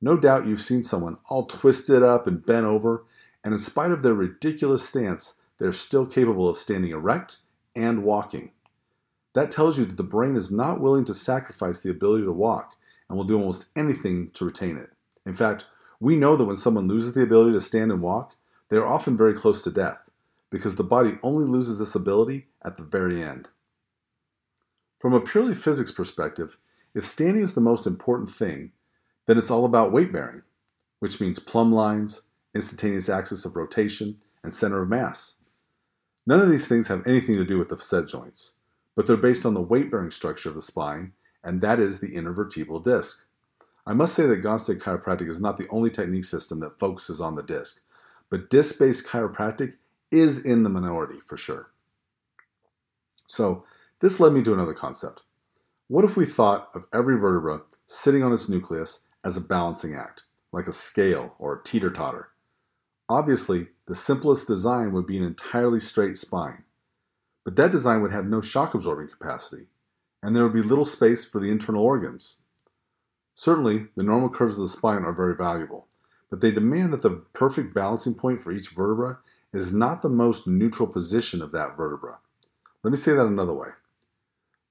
No 0.00 0.16
doubt 0.16 0.46
you've 0.46 0.60
seen 0.60 0.84
someone 0.84 1.18
all 1.28 1.46
twisted 1.46 2.02
up 2.02 2.26
and 2.26 2.44
bent 2.44 2.66
over, 2.66 3.04
and 3.42 3.52
in 3.52 3.58
spite 3.58 3.90
of 3.90 4.02
their 4.02 4.14
ridiculous 4.14 4.86
stance, 4.86 5.40
they're 5.58 5.72
still 5.72 6.06
capable 6.06 6.48
of 6.48 6.56
standing 6.56 6.90
erect 6.90 7.38
and 7.74 8.04
walking. 8.04 8.52
That 9.34 9.50
tells 9.50 9.78
you 9.78 9.84
that 9.84 9.96
the 9.96 10.02
brain 10.02 10.36
is 10.36 10.50
not 10.50 10.80
willing 10.80 11.04
to 11.06 11.14
sacrifice 11.14 11.80
the 11.80 11.90
ability 11.90 12.24
to 12.24 12.32
walk 12.32 12.74
and 13.08 13.16
will 13.16 13.24
do 13.24 13.38
almost 13.38 13.66
anything 13.76 14.30
to 14.34 14.44
retain 14.44 14.76
it. 14.76 14.90
In 15.24 15.34
fact, 15.34 15.66
we 16.00 16.16
know 16.16 16.36
that 16.36 16.44
when 16.44 16.56
someone 16.56 16.88
loses 16.88 17.14
the 17.14 17.22
ability 17.22 17.52
to 17.52 17.60
stand 17.60 17.90
and 17.90 18.02
walk, 18.02 18.34
they 18.68 18.76
are 18.76 18.86
often 18.86 19.16
very 19.16 19.34
close 19.34 19.62
to 19.62 19.70
death 19.70 20.07
because 20.50 20.76
the 20.76 20.84
body 20.84 21.18
only 21.22 21.44
loses 21.44 21.78
this 21.78 21.94
ability 21.94 22.46
at 22.64 22.76
the 22.76 22.82
very 22.82 23.22
end. 23.22 23.48
From 24.98 25.14
a 25.14 25.20
purely 25.20 25.54
physics 25.54 25.92
perspective, 25.92 26.56
if 26.94 27.04
standing 27.04 27.42
is 27.42 27.54
the 27.54 27.60
most 27.60 27.86
important 27.86 28.30
thing, 28.30 28.72
then 29.26 29.38
it's 29.38 29.50
all 29.50 29.64
about 29.64 29.92
weight 29.92 30.12
bearing, 30.12 30.42
which 30.98 31.20
means 31.20 31.38
plumb 31.38 31.72
lines, 31.72 32.22
instantaneous 32.54 33.08
axis 33.08 33.44
of 33.44 33.56
rotation, 33.56 34.16
and 34.42 34.52
center 34.52 34.82
of 34.82 34.88
mass. 34.88 35.42
None 36.26 36.40
of 36.40 36.50
these 36.50 36.66
things 36.66 36.88
have 36.88 37.06
anything 37.06 37.36
to 37.36 37.44
do 37.44 37.58
with 37.58 37.68
the 37.68 37.76
facet 37.76 38.08
joints, 38.08 38.54
but 38.96 39.06
they're 39.06 39.16
based 39.16 39.46
on 39.46 39.54
the 39.54 39.60
weight 39.60 39.90
bearing 39.90 40.10
structure 40.10 40.48
of 40.48 40.54
the 40.54 40.62
spine, 40.62 41.12
and 41.44 41.60
that 41.60 41.78
is 41.78 42.00
the 42.00 42.14
intervertebral 42.14 42.82
disc. 42.82 43.26
I 43.86 43.94
must 43.94 44.14
say 44.14 44.26
that 44.26 44.42
Gonstead 44.42 44.80
chiropractic 44.80 45.30
is 45.30 45.40
not 45.40 45.56
the 45.56 45.68
only 45.70 45.90
technique 45.90 46.26
system 46.26 46.60
that 46.60 46.78
focuses 46.78 47.20
on 47.20 47.36
the 47.36 47.42
disc, 47.42 47.82
but 48.28 48.50
disc 48.50 48.78
based 48.78 49.06
chiropractic 49.06 49.74
is 50.10 50.44
in 50.44 50.62
the 50.62 50.70
minority 50.70 51.18
for 51.26 51.36
sure. 51.36 51.70
So, 53.26 53.64
this 54.00 54.20
led 54.20 54.32
me 54.32 54.42
to 54.42 54.54
another 54.54 54.74
concept. 54.74 55.22
What 55.88 56.04
if 56.04 56.16
we 56.16 56.26
thought 56.26 56.70
of 56.74 56.86
every 56.92 57.18
vertebra 57.18 57.62
sitting 57.86 58.22
on 58.22 58.32
its 58.32 58.48
nucleus 58.48 59.08
as 59.24 59.36
a 59.36 59.40
balancing 59.40 59.94
act, 59.94 60.24
like 60.52 60.66
a 60.66 60.72
scale 60.72 61.34
or 61.38 61.54
a 61.54 61.64
teeter 61.64 61.90
totter? 61.90 62.28
Obviously, 63.08 63.68
the 63.86 63.94
simplest 63.94 64.46
design 64.46 64.92
would 64.92 65.06
be 65.06 65.16
an 65.16 65.24
entirely 65.24 65.80
straight 65.80 66.18
spine, 66.18 66.64
but 67.44 67.56
that 67.56 67.72
design 67.72 68.02
would 68.02 68.12
have 68.12 68.26
no 68.26 68.42
shock 68.42 68.74
absorbing 68.74 69.08
capacity, 69.08 69.66
and 70.22 70.36
there 70.36 70.42
would 70.42 70.52
be 70.52 70.62
little 70.62 70.84
space 70.84 71.24
for 71.24 71.40
the 71.40 71.50
internal 71.50 71.82
organs. 71.82 72.42
Certainly, 73.34 73.86
the 73.96 74.02
normal 74.02 74.28
curves 74.28 74.56
of 74.56 74.60
the 74.60 74.68
spine 74.68 75.04
are 75.04 75.12
very 75.12 75.34
valuable, 75.34 75.86
but 76.28 76.40
they 76.40 76.50
demand 76.50 76.92
that 76.92 77.02
the 77.02 77.22
perfect 77.32 77.72
balancing 77.72 78.14
point 78.14 78.40
for 78.40 78.52
each 78.52 78.70
vertebra 78.70 79.20
is 79.52 79.72
not 79.72 80.02
the 80.02 80.08
most 80.08 80.46
neutral 80.46 80.88
position 80.88 81.42
of 81.42 81.52
that 81.52 81.76
vertebra. 81.76 82.18
Let 82.82 82.90
me 82.90 82.96
say 82.96 83.12
that 83.12 83.26
another 83.26 83.54
way. 83.54 83.68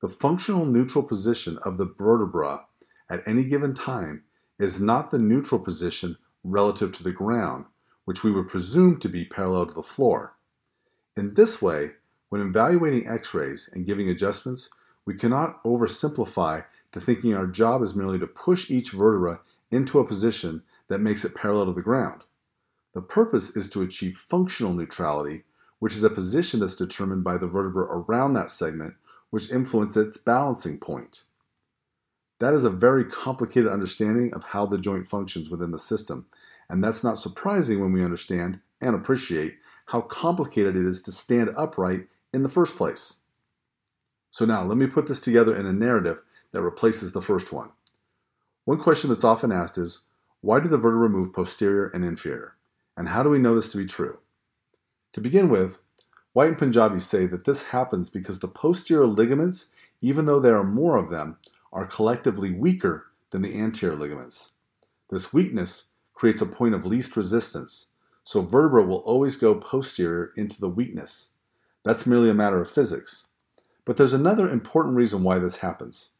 The 0.01 0.09
functional 0.09 0.65
neutral 0.65 1.03
position 1.03 1.57
of 1.63 1.77
the 1.77 1.93
vertebra 1.97 2.65
at 3.09 3.27
any 3.27 3.43
given 3.43 3.73
time 3.73 4.23
is 4.59 4.81
not 4.81 5.09
the 5.09 5.19
neutral 5.19 5.59
position 5.59 6.17
relative 6.43 6.91
to 6.93 7.03
the 7.03 7.11
ground, 7.11 7.65
which 8.05 8.23
we 8.23 8.31
would 8.31 8.47
presume 8.47 8.99
to 8.99 9.09
be 9.09 9.25
parallel 9.25 9.65
to 9.65 9.73
the 9.73 9.83
floor. 9.83 10.35
In 11.15 11.33
this 11.33 11.61
way, 11.61 11.91
when 12.29 12.41
evaluating 12.41 13.07
x 13.07 13.33
rays 13.33 13.69
and 13.73 13.85
giving 13.85 14.09
adjustments, 14.09 14.69
we 15.05 15.15
cannot 15.15 15.63
oversimplify 15.63 16.63
to 16.91 16.99
thinking 16.99 17.33
our 17.33 17.47
job 17.47 17.81
is 17.81 17.95
merely 17.95 18.19
to 18.19 18.27
push 18.27 18.69
each 18.69 18.91
vertebra 18.91 19.39
into 19.71 19.99
a 19.99 20.07
position 20.07 20.61
that 20.89 20.99
makes 20.99 21.25
it 21.25 21.35
parallel 21.35 21.65
to 21.67 21.73
the 21.73 21.81
ground. 21.81 22.21
The 22.97 23.03
purpose 23.03 23.55
is 23.55 23.69
to 23.69 23.83
achieve 23.83 24.17
functional 24.17 24.73
neutrality, 24.73 25.43
which 25.77 25.93
is 25.93 26.01
a 26.01 26.09
position 26.09 26.61
that's 26.61 26.75
determined 26.75 27.23
by 27.23 27.37
the 27.37 27.45
vertebra 27.45 27.83
around 27.83 28.33
that 28.33 28.49
segment, 28.49 28.95
which 29.29 29.51
influence 29.51 29.95
its 29.95 30.17
balancing 30.17 30.79
point. 30.79 31.21
That 32.39 32.55
is 32.55 32.63
a 32.63 32.71
very 32.71 33.05
complicated 33.05 33.71
understanding 33.71 34.33
of 34.33 34.45
how 34.45 34.65
the 34.65 34.79
joint 34.79 35.05
functions 35.05 35.47
within 35.47 35.69
the 35.69 35.77
system, 35.77 36.25
and 36.69 36.83
that's 36.83 37.03
not 37.03 37.19
surprising 37.19 37.79
when 37.79 37.91
we 37.91 38.03
understand 38.03 38.61
and 38.81 38.95
appreciate 38.95 39.57
how 39.85 40.01
complicated 40.01 40.75
it 40.75 40.87
is 40.87 41.03
to 41.03 41.11
stand 41.11 41.53
upright 41.55 42.07
in 42.33 42.41
the 42.41 42.49
first 42.49 42.75
place. 42.75 43.25
So 44.31 44.43
now 44.43 44.63
let 44.63 44.77
me 44.79 44.87
put 44.87 45.05
this 45.05 45.19
together 45.19 45.55
in 45.55 45.67
a 45.67 45.71
narrative 45.71 46.23
that 46.51 46.63
replaces 46.63 47.11
the 47.11 47.21
first 47.21 47.53
one. 47.53 47.69
One 48.65 48.79
question 48.79 49.11
that's 49.11 49.23
often 49.23 49.51
asked 49.51 49.77
is, 49.77 49.99
why 50.41 50.59
do 50.59 50.67
the 50.67 50.79
vertebrae 50.79 51.09
move 51.09 51.31
posterior 51.31 51.89
and 51.89 52.03
inferior? 52.03 52.55
And 52.97 53.09
how 53.09 53.23
do 53.23 53.29
we 53.29 53.39
know 53.39 53.55
this 53.55 53.69
to 53.69 53.77
be 53.77 53.85
true? 53.85 54.17
To 55.13 55.21
begin 55.21 55.49
with, 55.49 55.77
White 56.33 56.49
and 56.49 56.57
Panjabi 56.57 57.01
say 57.01 57.25
that 57.27 57.45
this 57.45 57.67
happens 57.69 58.09
because 58.09 58.39
the 58.39 58.47
posterior 58.47 59.05
ligaments, 59.05 59.71
even 60.01 60.25
though 60.25 60.39
there 60.39 60.57
are 60.57 60.63
more 60.63 60.97
of 60.97 61.09
them, 61.09 61.37
are 61.71 61.85
collectively 61.85 62.51
weaker 62.51 63.05
than 63.31 63.41
the 63.41 63.57
anterior 63.57 63.95
ligaments. 63.95 64.53
This 65.09 65.31
weakness 65.31 65.89
creates 66.13 66.41
a 66.41 66.45
point 66.45 66.75
of 66.75 66.85
least 66.85 67.15
resistance, 67.15 67.87
so 68.23 68.41
vertebra 68.41 68.83
will 68.83 68.97
always 68.97 69.35
go 69.35 69.55
posterior 69.55 70.31
into 70.35 70.59
the 70.59 70.69
weakness. 70.69 71.33
That's 71.83 72.05
merely 72.05 72.29
a 72.29 72.35
matter 72.35 72.59
of 72.59 72.69
physics. 72.69 73.29
But 73.85 73.97
there's 73.97 74.13
another 74.13 74.49
important 74.49 74.95
reason 74.95 75.23
why 75.23 75.39
this 75.39 75.57
happens. 75.57 76.11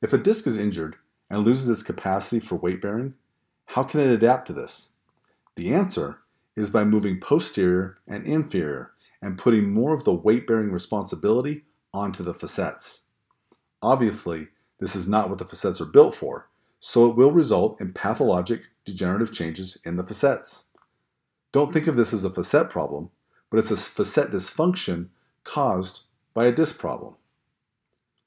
If 0.00 0.12
a 0.12 0.18
disc 0.18 0.46
is 0.46 0.56
injured 0.56 0.96
and 1.28 1.44
loses 1.44 1.68
its 1.68 1.82
capacity 1.82 2.40
for 2.40 2.56
weight 2.56 2.80
bearing, 2.80 3.14
how 3.66 3.82
can 3.82 4.00
it 4.00 4.08
adapt 4.08 4.46
to 4.46 4.52
this? 4.52 4.92
The 5.56 5.72
answer 5.72 6.18
is 6.54 6.70
by 6.70 6.84
moving 6.84 7.18
posterior 7.18 7.98
and 8.06 8.26
inferior 8.26 8.92
and 9.22 9.38
putting 9.38 9.72
more 9.72 9.94
of 9.94 10.04
the 10.04 10.14
weight 10.14 10.46
bearing 10.46 10.70
responsibility 10.70 11.64
onto 11.92 12.22
the 12.22 12.34
facets. 12.34 13.06
Obviously, 13.82 14.48
this 14.78 14.94
is 14.94 15.08
not 15.08 15.30
what 15.30 15.38
the 15.38 15.46
facets 15.46 15.80
are 15.80 15.86
built 15.86 16.14
for, 16.14 16.48
so 16.78 17.08
it 17.08 17.16
will 17.16 17.32
result 17.32 17.80
in 17.80 17.94
pathologic 17.94 18.64
degenerative 18.84 19.32
changes 19.32 19.78
in 19.84 19.96
the 19.96 20.04
facets. 20.04 20.68
Don't 21.52 21.72
think 21.72 21.86
of 21.86 21.96
this 21.96 22.12
as 22.12 22.24
a 22.24 22.30
facet 22.30 22.68
problem, 22.68 23.10
but 23.50 23.58
it's 23.58 23.70
a 23.70 23.76
facet 23.76 24.30
dysfunction 24.30 25.08
caused 25.42 26.02
by 26.34 26.44
a 26.44 26.52
disc 26.52 26.78
problem. 26.78 27.14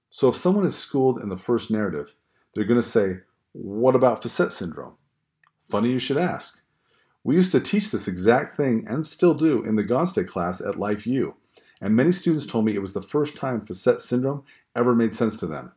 So 0.09 0.29
if 0.29 0.36
someone 0.36 0.65
is 0.65 0.75
schooled 0.75 1.21
in 1.21 1.29
the 1.29 1.38
first 1.38 1.69
narrative, 1.69 2.15
they're 2.53 2.63
going 2.63 2.81
to 2.81 2.88
say, 2.88 3.19
What 3.51 3.95
about 3.95 4.24
facet 4.24 4.51
syndrome? 4.51 4.95
Funny 5.59 5.91
you 5.91 6.00
should 6.00 6.17
ask. 6.17 6.63
We 7.24 7.36
used 7.36 7.52
to 7.52 7.60
teach 7.60 7.92
this 7.92 8.08
exact 8.08 8.56
thing 8.56 8.86
and 8.88 9.06
still 9.06 9.34
do 9.34 9.64
in 9.64 9.76
the 9.76 9.84
Gonstead 9.84 10.28
class 10.28 10.62
at 10.62 10.80
Life 10.80 11.06
U, 11.06 11.36
and 11.82 11.96
many 11.96 12.12
students 12.12 12.46
told 12.46 12.66
me 12.66 12.76
it 12.76 12.82
was 12.82 12.94
the 12.94 13.02
first 13.02 13.36
time 13.36 13.62
facet 13.62 14.02
syndrome 14.02 14.44
ever 14.76 14.96
made 14.96 15.16
sense 15.16 15.40
to 15.40 15.46
them. 15.46 15.74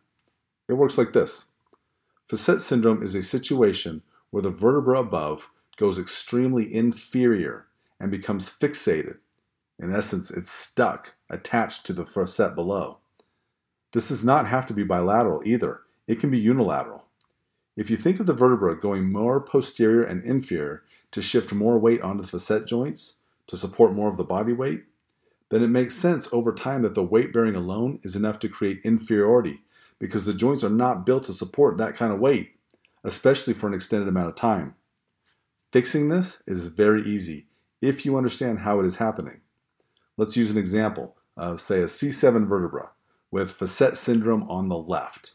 It 0.69 0.75
works 0.75 0.97
like 0.97 1.13
this 1.13 1.51
Facet 2.29 2.61
syndrome 2.61 3.03
is 3.03 3.15
a 3.15 3.23
situation 3.23 4.03
where 4.31 4.43
the 4.43 4.51
vertebra 4.51 5.01
above 5.01 5.51
goes 5.77 5.99
extremely 5.99 6.73
inferior 6.73 7.67
and 8.01 8.11
becomes 8.11 8.49
fixated. 8.49 9.19
In 9.79 9.95
essence, 9.95 10.31
it's 10.31 10.51
stuck, 10.51 11.15
attached 11.29 11.85
to 11.87 11.93
the 11.93 12.07
facet 12.07 12.55
below. 12.55 12.99
This 13.93 14.09
does 14.09 14.25
not 14.25 14.47
have 14.47 14.65
to 14.67 14.73
be 14.75 14.85
bilateral 14.85 15.43
either, 15.45 15.81
it 16.07 16.21
can 16.21 16.31
be 16.31 16.39
unilateral. 16.39 17.05
If 17.77 17.91
you 17.91 17.97
think 17.97 18.21
of 18.21 18.27
the 18.27 18.35
vertebra 18.35 18.81
going 18.81 19.11
more 19.11 19.41
posterior 19.41 20.03
and 20.03 20.25
inferior 20.25 20.85
to 21.13 21.23
shift 21.23 21.53
more 21.53 21.79
weight 21.79 22.03
onto 22.03 22.23
the 22.23 22.29
facet 22.29 22.67
joints 22.67 23.15
to 23.47 23.57
support 23.57 23.93
more 23.93 24.09
of 24.09 24.17
the 24.17 24.25
body 24.25 24.53
weight, 24.53 24.85
then 25.51 25.63
it 25.63 25.69
makes 25.69 25.95
sense 25.95 26.29
over 26.33 26.53
time 26.53 26.83
that 26.83 26.95
the 26.95 27.03
weight 27.03 27.33
bearing 27.33 27.55
alone 27.55 28.01
is 28.03 28.17
enough 28.17 28.39
to 28.39 28.49
create 28.49 28.81
inferiority 28.85 29.61
because 29.99 30.25
the 30.25 30.35
joints 30.35 30.65
are 30.65 30.71
not 30.71 31.07
built 31.07 31.25
to 31.27 31.35
support 31.35 31.77
that 31.77 31.95
kind 31.95 32.13
of 32.13 32.19
weight, 32.19 32.53
especially 33.05 33.53
for 33.53 33.67
an 33.67 33.75
extended 33.75 34.09
amount 34.09 34.29
of 34.29 34.35
time. 34.35 34.75
Fixing 35.71 36.09
this 36.09 36.43
is 36.47 36.69
very 36.69 37.03
easy 37.03 37.47
if 37.81 38.07
you 38.07 38.17
understand 38.17 38.61
how 38.61 38.81
it 38.81 38.87
is 38.87 38.97
happening. 38.97 39.43
Let's 40.17 40.37
use 40.37 40.51
an 40.51 40.59
example 40.59 41.17
of, 41.37 41.61
say, 41.61 41.81
a 41.81 41.87
C7 41.87 42.47
vertebra 42.47 42.91
with 43.31 43.51
facet 43.51 43.97
syndrome 43.97 44.49
on 44.51 44.69
the 44.69 44.77
left. 44.77 45.35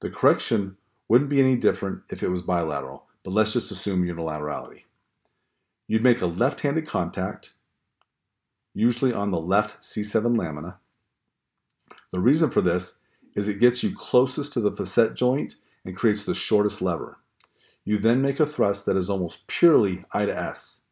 The 0.00 0.10
correction 0.10 0.76
wouldn't 1.08 1.30
be 1.30 1.40
any 1.40 1.56
different 1.56 2.02
if 2.10 2.22
it 2.22 2.28
was 2.28 2.42
bilateral, 2.42 3.06
but 3.22 3.32
let's 3.32 3.52
just 3.52 3.70
assume 3.70 4.06
unilaterality. 4.06 4.84
You'd 5.90 6.04
make 6.04 6.22
a 6.22 6.26
left-handed 6.26 6.86
contact, 6.86 7.54
usually 8.72 9.12
on 9.12 9.32
the 9.32 9.40
left 9.40 9.80
C7 9.80 10.38
lamina. 10.38 10.78
The 12.12 12.20
reason 12.20 12.48
for 12.48 12.60
this 12.60 13.02
is 13.34 13.48
it 13.48 13.58
gets 13.58 13.82
you 13.82 13.96
closest 13.96 14.52
to 14.52 14.60
the 14.60 14.70
facet 14.70 15.14
joint 15.14 15.56
and 15.84 15.96
creates 15.96 16.22
the 16.22 16.32
shortest 16.32 16.80
lever. 16.80 17.18
You 17.84 17.98
then 17.98 18.22
make 18.22 18.38
a 18.38 18.46
thrust 18.46 18.86
that 18.86 18.96
is 18.96 19.10
almost 19.10 19.48
purely 19.48 20.04
I 20.12 20.26
to 20.26 20.38
S. 20.38 20.84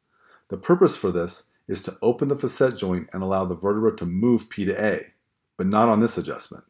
The 0.48 0.56
purpose 0.56 0.96
for 0.96 1.12
this 1.12 1.52
is 1.68 1.80
to 1.82 1.96
open 2.02 2.26
the 2.26 2.36
facet 2.36 2.76
joint 2.76 3.08
and 3.12 3.22
allow 3.22 3.44
the 3.44 3.54
vertebra 3.54 3.94
to 3.98 4.04
move 4.04 4.50
P 4.50 4.64
to 4.64 4.84
A, 4.84 5.12
but 5.56 5.68
not 5.68 5.88
on 5.88 6.00
this 6.00 6.18
adjustment. 6.18 6.64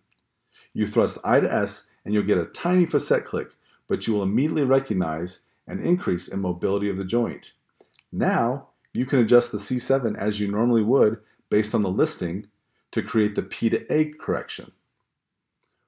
You 0.74 0.86
thrust 0.86 1.16
I 1.24 1.40
to 1.40 1.50
S 1.50 1.88
and 2.04 2.12
you'll 2.12 2.24
get 2.24 2.36
a 2.36 2.44
tiny 2.44 2.84
facet 2.84 3.24
click, 3.24 3.52
but 3.86 4.06
you 4.06 4.12
will 4.12 4.22
immediately 4.22 4.64
recognize 4.64 5.46
an 5.66 5.80
increase 5.80 6.28
in 6.28 6.42
mobility 6.42 6.90
of 6.90 6.98
the 6.98 7.06
joint. 7.06 7.54
Now, 8.12 8.68
you 8.92 9.06
can 9.06 9.18
adjust 9.18 9.52
the 9.52 9.58
C7 9.58 10.16
as 10.16 10.40
you 10.40 10.50
normally 10.50 10.82
would 10.82 11.18
based 11.50 11.74
on 11.74 11.82
the 11.82 11.90
listing 11.90 12.46
to 12.90 13.02
create 13.02 13.34
the 13.34 13.42
P 13.42 13.68
to 13.70 13.92
A 13.92 14.12
correction. 14.12 14.72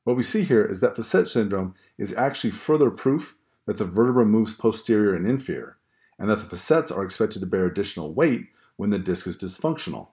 What 0.05 0.17
we 0.17 0.23
see 0.23 0.43
here 0.43 0.65
is 0.65 0.81
that 0.81 0.97
facet 0.97 1.29
syndrome 1.29 1.75
is 1.99 2.15
actually 2.15 2.51
further 2.51 2.91
proof 2.91 3.37
that 3.67 3.79
the 3.79 3.85
vertebra 3.85 4.25
moves 4.25 4.55
posterior 4.55 5.15
and 5.15 5.29
inferior, 5.29 5.77
and 6.19 6.29
that 6.29 6.37
the 6.37 6.49
facets 6.49 6.91
are 6.91 7.05
expected 7.05 7.41
to 7.41 7.47
bear 7.47 7.67
additional 7.67 8.13
weight 8.13 8.47
when 8.77 8.91
the 8.91 8.99
disc 8.99 9.27
is 9.27 9.37
dysfunctional. 9.37 10.09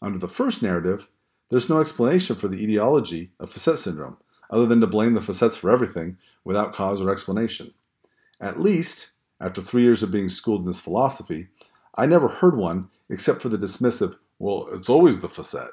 Under 0.00 0.18
the 0.18 0.28
first 0.28 0.62
narrative, 0.62 1.08
there's 1.50 1.68
no 1.68 1.80
explanation 1.80 2.36
for 2.36 2.48
the 2.48 2.62
etiology 2.62 3.32
of 3.40 3.50
facet 3.50 3.78
syndrome, 3.78 4.18
other 4.50 4.66
than 4.66 4.80
to 4.80 4.86
blame 4.86 5.14
the 5.14 5.20
facets 5.20 5.56
for 5.56 5.70
everything 5.70 6.18
without 6.44 6.74
cause 6.74 7.00
or 7.00 7.10
explanation. 7.10 7.72
At 8.40 8.60
least, 8.60 9.10
after 9.40 9.60
three 9.60 9.82
years 9.82 10.02
of 10.02 10.10
being 10.10 10.28
schooled 10.28 10.60
in 10.60 10.66
this 10.66 10.80
philosophy, 10.80 11.48
I 11.94 12.06
never 12.06 12.28
heard 12.28 12.56
one 12.56 12.88
except 13.08 13.40
for 13.40 13.48
the 13.48 13.58
dismissive, 13.58 14.16
well, 14.38 14.68
it's 14.72 14.88
always 14.88 15.20
the 15.20 15.28
facet. 15.28 15.70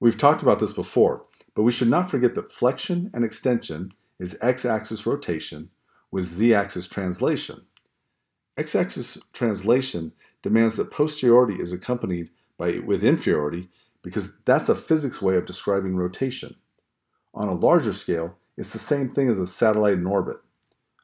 We've 0.00 0.16
talked 0.16 0.42
about 0.42 0.60
this 0.60 0.72
before, 0.72 1.24
but 1.54 1.64
we 1.64 1.72
should 1.72 1.88
not 1.88 2.10
forget 2.10 2.34
that 2.34 2.52
flexion 2.52 3.10
and 3.12 3.24
extension 3.24 3.92
is 4.18 4.38
x 4.40 4.64
axis 4.64 5.06
rotation 5.06 5.70
with 6.10 6.24
z 6.26 6.54
axis 6.54 6.86
translation. 6.86 7.66
X 8.56 8.74
axis 8.74 9.18
translation 9.32 10.12
demands 10.42 10.76
that 10.76 10.90
posteriority 10.90 11.60
is 11.60 11.72
accompanied 11.72 12.30
by 12.56 12.78
with 12.78 13.04
inferiority 13.04 13.68
because 14.02 14.38
that's 14.40 14.68
a 14.68 14.74
physics 14.74 15.20
way 15.20 15.36
of 15.36 15.46
describing 15.46 15.96
rotation. 15.96 16.56
On 17.34 17.48
a 17.48 17.54
larger 17.54 17.92
scale, 17.92 18.36
it's 18.56 18.72
the 18.72 18.78
same 18.78 19.10
thing 19.10 19.28
as 19.28 19.38
a 19.38 19.46
satellite 19.46 19.94
in 19.94 20.06
orbit. 20.06 20.38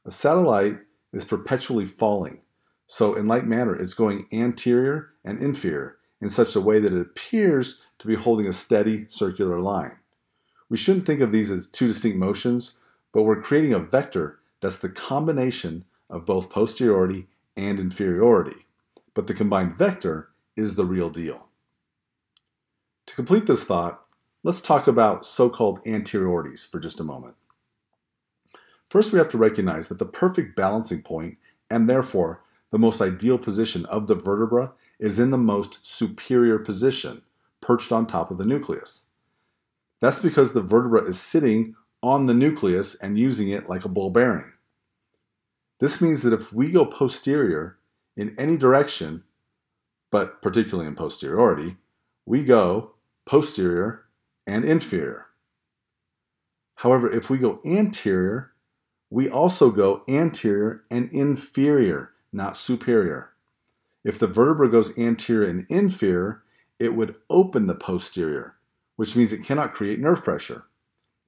A 0.04 0.10
satellite 0.10 0.78
is 1.14 1.24
perpetually 1.24 1.86
falling, 1.86 2.40
so 2.86 3.14
in 3.14 3.26
like 3.26 3.46
manner, 3.46 3.74
it's 3.74 3.94
going 3.94 4.26
anterior 4.32 5.10
and 5.24 5.38
inferior 5.38 5.96
in 6.20 6.28
such 6.28 6.54
a 6.54 6.60
way 6.60 6.80
that 6.80 6.92
it 6.92 7.00
appears 7.00 7.82
to 7.98 8.06
be 8.06 8.14
holding 8.14 8.46
a 8.46 8.52
steady 8.52 9.06
circular 9.08 9.60
line. 9.60 9.96
We 10.68 10.76
shouldn't 10.76 11.06
think 11.06 11.20
of 11.20 11.32
these 11.32 11.50
as 11.50 11.68
two 11.68 11.86
distinct 11.86 12.18
motions, 12.18 12.78
but 13.12 13.22
we're 13.22 13.40
creating 13.40 13.72
a 13.72 13.78
vector 13.78 14.40
that's 14.60 14.78
the 14.78 14.88
combination 14.88 15.84
of 16.10 16.26
both 16.26 16.50
posteriority 16.50 17.26
and 17.56 17.78
inferiority. 17.78 18.66
But 19.14 19.26
the 19.26 19.34
combined 19.34 19.72
vector 19.72 20.30
is 20.56 20.74
the 20.74 20.84
real 20.84 21.10
deal. 21.10 21.48
To 23.06 23.14
complete 23.14 23.46
this 23.46 23.64
thought, 23.64 24.06
let's 24.42 24.60
talk 24.60 24.86
about 24.86 25.26
so-called 25.26 25.80
anteriorities 25.86 26.64
for 26.64 26.80
just 26.80 27.00
a 27.00 27.04
moment. 27.04 27.36
First, 28.90 29.12
we 29.12 29.18
have 29.18 29.28
to 29.28 29.38
recognize 29.38 29.88
that 29.88 29.98
the 29.98 30.04
perfect 30.04 30.56
balancing 30.56 31.02
point, 31.02 31.38
and 31.70 31.88
therefore 31.88 32.42
the 32.70 32.78
most 32.78 33.00
ideal 33.00 33.38
position 33.38 33.86
of 33.86 34.06
the 34.06 34.14
vertebra, 34.14 34.72
is 34.98 35.18
in 35.18 35.30
the 35.30 35.38
most 35.38 35.84
superior 35.84 36.58
position, 36.58 37.22
perched 37.60 37.92
on 37.92 38.06
top 38.06 38.30
of 38.30 38.38
the 38.38 38.46
nucleus. 38.46 39.06
That's 40.00 40.20
because 40.20 40.52
the 40.52 40.62
vertebra 40.62 41.04
is 41.04 41.20
sitting 41.20 41.74
on 42.02 42.26
the 42.26 42.34
nucleus 42.34 42.94
and 42.96 43.18
using 43.18 43.48
it 43.48 43.68
like 43.68 43.84
a 43.84 43.88
ball 43.88 44.10
bearing. 44.10 44.52
This 45.80 46.00
means 46.00 46.22
that 46.22 46.32
if 46.32 46.52
we 46.52 46.70
go 46.70 46.84
posterior 46.84 47.78
in 48.16 48.34
any 48.38 48.56
direction, 48.56 49.24
but 50.10 50.40
particularly 50.40 50.86
in 50.86 50.94
posteriority, 50.94 51.76
we 52.26 52.44
go 52.44 52.92
posterior 53.26 54.04
and 54.46 54.64
inferior. 54.64 55.26
However, 56.76 57.10
if 57.10 57.30
we 57.30 57.38
go 57.38 57.60
anterior, 57.64 58.52
we 59.14 59.30
also 59.30 59.70
go 59.70 60.02
anterior 60.08 60.82
and 60.90 61.08
inferior, 61.12 62.10
not 62.32 62.56
superior. 62.56 63.30
If 64.02 64.18
the 64.18 64.26
vertebra 64.26 64.68
goes 64.68 64.98
anterior 64.98 65.48
and 65.48 65.66
inferior, 65.68 66.42
it 66.80 66.96
would 66.96 67.14
open 67.30 67.68
the 67.68 67.76
posterior, 67.76 68.56
which 68.96 69.14
means 69.14 69.32
it 69.32 69.44
cannot 69.44 69.72
create 69.72 70.00
nerve 70.00 70.24
pressure. 70.24 70.64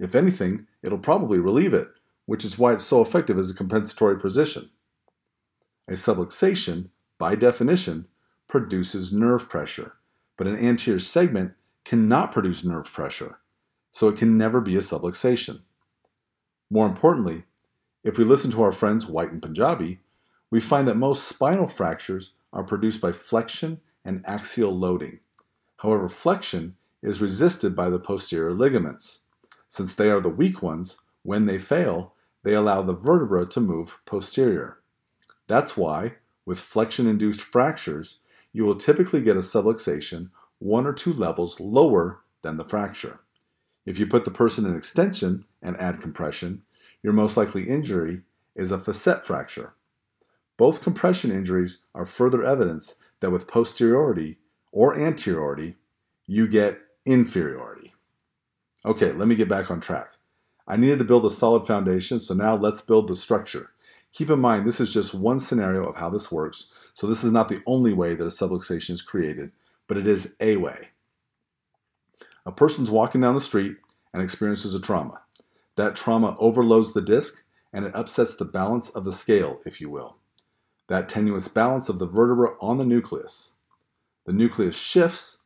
If 0.00 0.16
anything, 0.16 0.66
it'll 0.82 0.98
probably 0.98 1.38
relieve 1.38 1.72
it, 1.74 1.86
which 2.24 2.44
is 2.44 2.58
why 2.58 2.72
it's 2.72 2.82
so 2.82 3.00
effective 3.02 3.38
as 3.38 3.52
a 3.52 3.54
compensatory 3.54 4.18
position. 4.18 4.68
A 5.86 5.92
subluxation, 5.92 6.88
by 7.18 7.36
definition, 7.36 8.08
produces 8.48 9.12
nerve 9.12 9.48
pressure, 9.48 9.92
but 10.36 10.48
an 10.48 10.56
anterior 10.56 10.98
segment 10.98 11.52
cannot 11.84 12.32
produce 12.32 12.64
nerve 12.64 12.92
pressure, 12.92 13.38
so 13.92 14.08
it 14.08 14.16
can 14.16 14.36
never 14.36 14.60
be 14.60 14.74
a 14.74 14.80
subluxation. 14.80 15.60
More 16.68 16.86
importantly, 16.86 17.44
if 18.06 18.18
we 18.18 18.24
listen 18.24 18.52
to 18.52 18.62
our 18.62 18.70
friends 18.70 19.04
White 19.04 19.32
and 19.32 19.42
Panjabi, 19.42 19.98
we 20.48 20.60
find 20.60 20.86
that 20.86 20.96
most 20.96 21.24
spinal 21.24 21.66
fractures 21.66 22.34
are 22.52 22.62
produced 22.62 23.00
by 23.00 23.10
flexion 23.10 23.80
and 24.04 24.24
axial 24.24 24.70
loading. 24.70 25.18
However, 25.78 26.08
flexion 26.08 26.76
is 27.02 27.20
resisted 27.20 27.74
by 27.74 27.90
the 27.90 27.98
posterior 27.98 28.52
ligaments. 28.52 29.24
Since 29.68 29.94
they 29.94 30.08
are 30.08 30.20
the 30.20 30.28
weak 30.28 30.62
ones, 30.62 31.00
when 31.24 31.46
they 31.46 31.58
fail, 31.58 32.14
they 32.44 32.54
allow 32.54 32.80
the 32.80 32.94
vertebra 32.94 33.44
to 33.46 33.60
move 33.60 33.98
posterior. 34.06 34.78
That's 35.48 35.76
why, 35.76 36.14
with 36.44 36.60
flexion 36.60 37.08
induced 37.08 37.40
fractures, 37.40 38.20
you 38.52 38.64
will 38.64 38.76
typically 38.76 39.20
get 39.20 39.36
a 39.36 39.40
subluxation 39.40 40.30
one 40.60 40.86
or 40.86 40.92
two 40.92 41.12
levels 41.12 41.58
lower 41.58 42.20
than 42.42 42.56
the 42.56 42.64
fracture. 42.64 43.18
If 43.84 43.98
you 43.98 44.06
put 44.06 44.24
the 44.24 44.30
person 44.30 44.64
in 44.64 44.76
extension 44.76 45.44
and 45.60 45.76
add 45.78 46.00
compression, 46.00 46.62
your 47.02 47.12
most 47.12 47.36
likely 47.36 47.68
injury 47.68 48.22
is 48.54 48.72
a 48.72 48.78
facet 48.78 49.24
fracture. 49.24 49.74
Both 50.56 50.82
compression 50.82 51.30
injuries 51.30 51.82
are 51.94 52.06
further 52.06 52.44
evidence 52.44 52.96
that 53.20 53.30
with 53.30 53.46
posteriority 53.46 54.38
or 54.72 54.98
anteriority, 54.98 55.76
you 56.26 56.48
get 56.48 56.78
inferiority. 57.04 57.94
Okay, 58.84 59.12
let 59.12 59.28
me 59.28 59.34
get 59.34 59.48
back 59.48 59.70
on 59.70 59.80
track. 59.80 60.08
I 60.66 60.76
needed 60.76 60.98
to 60.98 61.04
build 61.04 61.24
a 61.24 61.30
solid 61.30 61.66
foundation, 61.66 62.20
so 62.20 62.34
now 62.34 62.56
let's 62.56 62.80
build 62.80 63.08
the 63.08 63.16
structure. 63.16 63.70
Keep 64.12 64.30
in 64.30 64.40
mind, 64.40 64.66
this 64.66 64.80
is 64.80 64.92
just 64.92 65.14
one 65.14 65.38
scenario 65.38 65.84
of 65.86 65.96
how 65.96 66.08
this 66.08 66.32
works, 66.32 66.72
so 66.94 67.06
this 67.06 67.22
is 67.22 67.32
not 67.32 67.48
the 67.48 67.62
only 67.66 67.92
way 67.92 68.14
that 68.14 68.24
a 68.24 68.28
subluxation 68.28 68.90
is 68.90 69.02
created, 69.02 69.52
but 69.86 69.98
it 69.98 70.06
is 70.06 70.36
a 70.40 70.56
way. 70.56 70.88
A 72.44 72.52
person's 72.52 72.90
walking 72.90 73.20
down 73.20 73.34
the 73.34 73.40
street 73.40 73.76
and 74.14 74.22
experiences 74.22 74.74
a 74.74 74.80
trauma. 74.80 75.20
That 75.76 75.96
trauma 75.96 76.36
overloads 76.38 76.92
the 76.92 77.02
disc 77.02 77.44
and 77.72 77.84
it 77.84 77.94
upsets 77.94 78.36
the 78.36 78.44
balance 78.44 78.88
of 78.88 79.04
the 79.04 79.12
scale, 79.12 79.60
if 79.64 79.80
you 79.80 79.90
will. 79.90 80.16
That 80.88 81.08
tenuous 81.08 81.48
balance 81.48 81.88
of 81.88 81.98
the 81.98 82.06
vertebra 82.06 82.54
on 82.60 82.78
the 82.78 82.86
nucleus. 82.86 83.56
The 84.24 84.32
nucleus 84.32 84.76
shifts, 84.76 85.42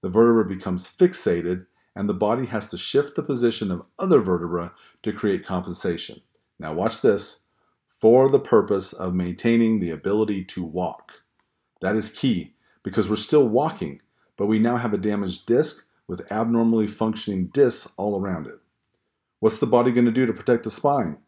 the 0.00 0.08
vertebra 0.08 0.44
becomes 0.44 0.88
fixated, 0.88 1.66
and 1.94 2.08
the 2.08 2.14
body 2.14 2.46
has 2.46 2.68
to 2.70 2.78
shift 2.78 3.16
the 3.16 3.22
position 3.22 3.70
of 3.70 3.84
other 3.98 4.18
vertebra 4.18 4.72
to 5.02 5.12
create 5.12 5.46
compensation. 5.46 6.22
Now, 6.58 6.72
watch 6.72 7.00
this 7.00 7.42
for 7.88 8.28
the 8.28 8.40
purpose 8.40 8.92
of 8.92 9.14
maintaining 9.14 9.80
the 9.80 9.90
ability 9.90 10.44
to 10.44 10.64
walk. 10.64 11.22
That 11.80 11.96
is 11.96 12.10
key 12.10 12.54
because 12.82 13.08
we're 13.08 13.16
still 13.16 13.48
walking, 13.48 14.00
but 14.36 14.46
we 14.46 14.58
now 14.58 14.76
have 14.76 14.92
a 14.92 14.98
damaged 14.98 15.46
disc 15.46 15.86
with 16.06 16.30
abnormally 16.32 16.86
functioning 16.86 17.46
discs 17.46 17.92
all 17.96 18.20
around 18.20 18.46
it. 18.46 18.58
What's 19.44 19.58
the 19.58 19.66
body 19.66 19.92
going 19.92 20.06
to 20.06 20.10
do 20.10 20.24
to 20.24 20.32
protect 20.32 20.64
the 20.64 20.70
spine? 20.70 21.18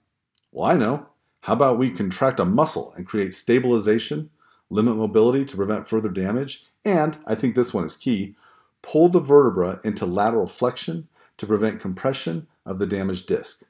Well, 0.50 0.70
I 0.70 0.74
know. 0.74 1.08
How 1.40 1.52
about 1.52 1.76
we 1.76 1.90
contract 1.90 2.40
a 2.40 2.46
muscle 2.46 2.94
and 2.96 3.06
create 3.06 3.34
stabilization, 3.34 4.30
limit 4.70 4.96
mobility 4.96 5.44
to 5.44 5.54
prevent 5.54 5.86
further 5.86 6.08
damage, 6.08 6.64
and, 6.82 7.18
I 7.26 7.34
think 7.34 7.54
this 7.54 7.74
one 7.74 7.84
is 7.84 7.94
key, 7.94 8.34
pull 8.80 9.10
the 9.10 9.20
vertebra 9.20 9.80
into 9.84 10.06
lateral 10.06 10.46
flexion 10.46 11.08
to 11.36 11.46
prevent 11.46 11.82
compression 11.82 12.46
of 12.64 12.78
the 12.78 12.86
damaged 12.86 13.26
disc. 13.26 13.64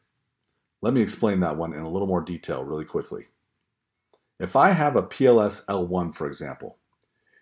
Let 0.80 0.94
me 0.94 1.02
explain 1.02 1.40
that 1.40 1.56
one 1.56 1.72
in 1.72 1.80
a 1.80 1.90
little 1.90 2.06
more 2.06 2.20
detail 2.20 2.62
really 2.62 2.84
quickly. 2.84 3.24
If 4.38 4.54
I 4.54 4.70
have 4.70 4.94
a 4.94 5.02
PLS 5.02 5.66
L1, 5.66 6.14
for 6.14 6.28
example, 6.28 6.76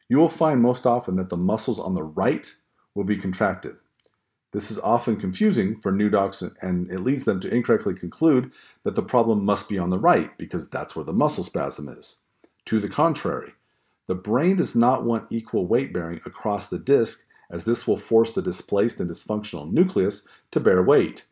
you 0.09 0.17
will 0.17 0.31
find 0.31 0.62
most 0.62 0.87
often 0.87 1.17
that 1.17 1.29
the 1.29 1.37
muscles 1.37 1.79
on 1.79 1.97
the 1.97 2.03
right 2.03 2.51
will 2.95 3.05
be 3.05 3.19
contracted. 3.19 3.77
This 4.55 4.71
is 4.71 4.79
often 4.79 5.17
confusing 5.17 5.81
for 5.81 5.93
new 5.93 6.09
docs 6.09 6.40
and 6.40 6.90
it 6.90 7.01
leads 7.01 7.25
them 7.25 7.40
to 7.40 7.53
incorrectly 7.53 7.93
conclude 7.93 8.53
that 8.85 8.95
the 8.95 9.03
problem 9.03 9.45
must 9.45 9.69
be 9.69 9.79
on 9.79 9.90
the 9.90 9.99
right 9.99 10.37
because 10.38 10.71
that's 10.71 10.95
where 10.95 11.05
the 11.05 11.12
muscle 11.12 11.45
spasm 11.45 11.88
is. 11.88 12.23
To 12.67 12.81
the 12.81 12.88
contrary, 12.88 13.53
the 14.07 14.14
brain 14.14 14.57
does 14.57 14.77
not 14.77 15.05
want 15.05 15.31
equal 15.31 15.67
weight 15.67 15.93
bearing 15.93 16.21
across 16.25 16.71
the 16.71 16.79
disc 16.79 17.27
as 17.51 17.64
this 17.64 17.87
will 17.87 17.97
force 17.97 18.33
the 18.33 18.43
displaced 18.43 19.01
and 19.01 19.11
dysfunctional 19.11 19.71
nucleus 19.71 20.27
to 20.53 20.61
bear 20.61 20.83
weight 20.83 21.25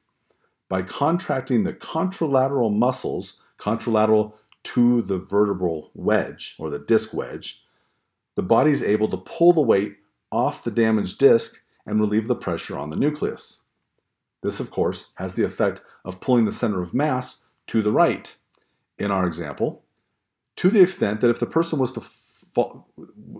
by 0.72 0.80
contracting 0.80 1.64
the 1.64 1.74
contralateral 1.74 2.74
muscles, 2.74 3.40
contralateral 3.58 4.32
to 4.64 5.02
the 5.02 5.18
vertebral 5.18 5.90
wedge 5.94 6.56
or 6.58 6.70
the 6.70 6.78
disc 6.78 7.12
wedge, 7.12 7.62
the 8.36 8.42
body 8.42 8.70
is 8.70 8.82
able 8.82 9.06
to 9.08 9.18
pull 9.18 9.52
the 9.52 9.60
weight 9.60 9.98
off 10.30 10.64
the 10.64 10.70
damaged 10.70 11.18
disc 11.18 11.62
and 11.86 12.00
relieve 12.00 12.28
the 12.28 12.34
pressure 12.34 12.78
on 12.78 12.90
the 12.90 12.96
nucleus. 12.96 13.62
This, 14.42 14.60
of 14.60 14.70
course, 14.70 15.12
has 15.16 15.36
the 15.36 15.44
effect 15.44 15.82
of 16.04 16.20
pulling 16.20 16.44
the 16.44 16.52
center 16.52 16.82
of 16.82 16.94
mass 16.94 17.46
to 17.68 17.82
the 17.82 17.92
right. 17.92 18.34
In 18.98 19.10
our 19.10 19.26
example, 19.26 19.82
to 20.56 20.68
the 20.68 20.82
extent 20.82 21.20
that 21.20 21.30
if 21.30 21.40
the 21.40 21.46
person 21.46 21.78
was 21.78 21.92
to 21.92 22.00
fall, 22.00 22.86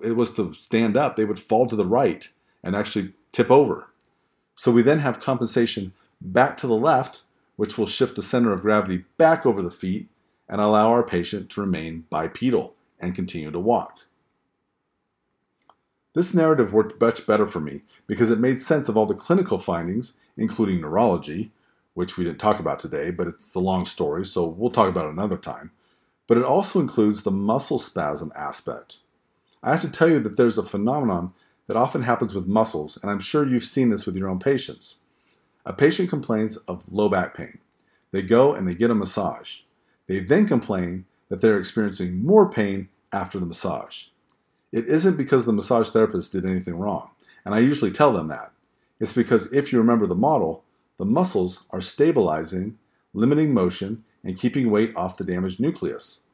it 0.03 0.17
was 0.17 0.35
to 0.35 0.55
stand 0.55 0.97
up, 0.97 1.17
they 1.17 1.25
would 1.25 1.39
fall 1.39 1.67
to 1.67 1.77
the 1.77 1.87
right 1.87 2.29
and 2.63 2.75
actually 2.75 3.13
tip 3.33 3.51
over. 3.51 3.89
So 4.55 4.71
we 4.71 4.83
then 4.83 5.01
have 5.01 5.21
compensation 5.21 5.93
back 6.21 6.57
to 6.59 6.67
the 6.67 6.77
left, 6.77 7.23
which 7.57 7.77
will 7.77 7.87
shift 7.87 8.17
the 8.17 8.23
center 8.23 8.53
of 8.53 8.63
gravity 8.63 9.05
back 9.19 9.45
over 9.45 9.63
the 9.63 9.71
feet 9.71 10.09
and 10.49 10.61
allow 10.61 10.89
our 10.89 11.03
patient 11.03 11.51
to 11.51 11.61
remain 11.61 12.05
bipedal 12.11 12.75
and 13.01 13.15
continue 13.15 13.51
to 13.51 13.59
walk. 13.59 13.99
This 16.15 16.35
narrative 16.35 16.73
worked 16.73 17.01
much 17.01 17.27
better 17.27 17.47
for 17.47 17.61
me 17.61 17.83
because 18.07 18.31
it 18.31 18.39
made 18.39 18.61
sense 18.61 18.89
of 18.89 18.97
all 18.97 19.07
the 19.07 19.15
clinical 19.15 19.59
findings, 19.59 20.19
including 20.37 20.81
neurology, 20.81 21.53
which 21.95 22.17
we 22.17 22.25
didn't 22.25 22.39
talk 22.39 22.61
about 22.61 22.79
today, 22.79 23.11
but 23.11 23.27
it's 23.27 23.55
a 23.55 23.61
long 23.61 23.85
story, 23.85 24.25
so 24.25 24.45
we'll 24.47 24.71
talk 24.71 24.89
about 24.89 25.07
it 25.07 25.13
another 25.13 25.37
time. 25.37 25.71
But 26.27 26.39
it 26.39 26.45
also 26.45 26.81
includes 26.81 27.23
the 27.23 27.31
muscle 27.31 27.79
spasm 27.79 28.33
aspect. 28.35 28.99
I 29.63 29.71
have 29.71 29.81
to 29.83 29.91
tell 29.91 30.09
you 30.09 30.21
that 30.21 30.37
there's 30.37 30.59
a 30.59 30.63
phenomenon 30.63 31.33
that 31.67 31.77
often 31.77 32.03
happens 32.03 32.35
with 32.35 32.47
muscles, 32.47 32.99
and 33.01 33.11
I'm 33.11 33.21
sure 33.21 33.47
you've 33.47 33.65
seen 33.65 33.91
this 33.91 34.05
with 34.05 34.17
your 34.17 34.29
own 34.29 34.39
patients. 34.39 35.03
A 35.65 35.73
patient 35.73 36.11
complains 36.11 36.57
of 36.59 36.91
low 36.93 37.09
back 37.09 37.35
pain. 37.35 37.59
They 38.11 38.23
go 38.23 38.53
and 38.53 38.67
they 38.67 38.75
get 38.75 38.91
a 38.91 38.95
massage. 38.95 39.61
They 40.07 40.21
then 40.21 40.47
complain 40.47 41.07
that 41.29 41.41
they're 41.41 41.59
experiencing 41.59 42.23
more 42.23 42.51
pain 42.51 42.89
after 43.13 43.39
the 43.39 43.47
massage. 43.47 44.07
It 44.73 44.87
isn't 44.87 45.17
because 45.17 45.45
the 45.45 45.53
massage 45.53 45.91
therapist 45.91 46.33
did 46.33 46.47
anything 46.47 46.79
wrong, 46.79 47.11
and 47.45 47.55
I 47.55 47.59
usually 47.59 47.91
tell 47.91 48.13
them 48.13 48.29
that. 48.29 48.53
It's 48.99 49.13
because 49.13 49.53
if 49.53 49.73
you 49.73 49.79
remember 49.79 50.07
the 50.07 50.15
model, 50.15 50.65
the 50.99 51.05
muscles 51.05 51.67
are 51.71 51.81
stabilizing, 51.81 52.79
limiting 53.13 53.53
motion, 53.53 54.05
and 54.25 54.39
keeping 54.39 54.71
weight 54.71 54.97
off 54.97 55.17
the 55.19 55.25
damaged 55.25 55.61
nucleus. 55.61 56.25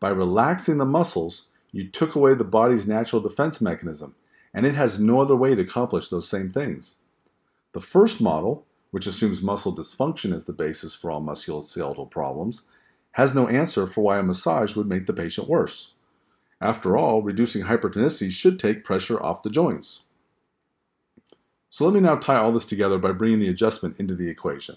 By 0.00 0.10
relaxing 0.10 0.78
the 0.78 0.84
muscles, 0.84 1.48
you 1.70 1.88
took 1.88 2.14
away 2.14 2.34
the 2.34 2.44
body's 2.44 2.86
natural 2.86 3.20
defense 3.20 3.60
mechanism, 3.60 4.14
and 4.54 4.64
it 4.64 4.74
has 4.74 4.98
no 4.98 5.20
other 5.20 5.36
way 5.36 5.54
to 5.54 5.62
accomplish 5.62 6.08
those 6.08 6.28
same 6.28 6.50
things. 6.50 7.02
The 7.72 7.80
first 7.80 8.20
model, 8.20 8.64
which 8.90 9.06
assumes 9.06 9.42
muscle 9.42 9.74
dysfunction 9.74 10.34
as 10.34 10.44
the 10.44 10.52
basis 10.52 10.94
for 10.94 11.10
all 11.10 11.22
musculoskeletal 11.22 12.10
problems, 12.10 12.62
has 13.12 13.34
no 13.34 13.48
answer 13.48 13.86
for 13.86 14.02
why 14.02 14.18
a 14.18 14.22
massage 14.22 14.76
would 14.76 14.86
make 14.88 15.06
the 15.06 15.12
patient 15.12 15.48
worse. 15.48 15.94
After 16.62 16.96
all, 16.96 17.22
reducing 17.22 17.64
hypertonicity 17.64 18.30
should 18.30 18.60
take 18.60 18.84
pressure 18.84 19.20
off 19.20 19.42
the 19.42 19.50
joints. 19.50 20.04
So 21.68 21.84
let 21.84 21.92
me 21.92 21.98
now 21.98 22.14
tie 22.14 22.36
all 22.36 22.52
this 22.52 22.64
together 22.64 22.98
by 22.98 23.10
bringing 23.10 23.40
the 23.40 23.48
adjustment 23.48 23.98
into 23.98 24.14
the 24.14 24.28
equation. 24.28 24.76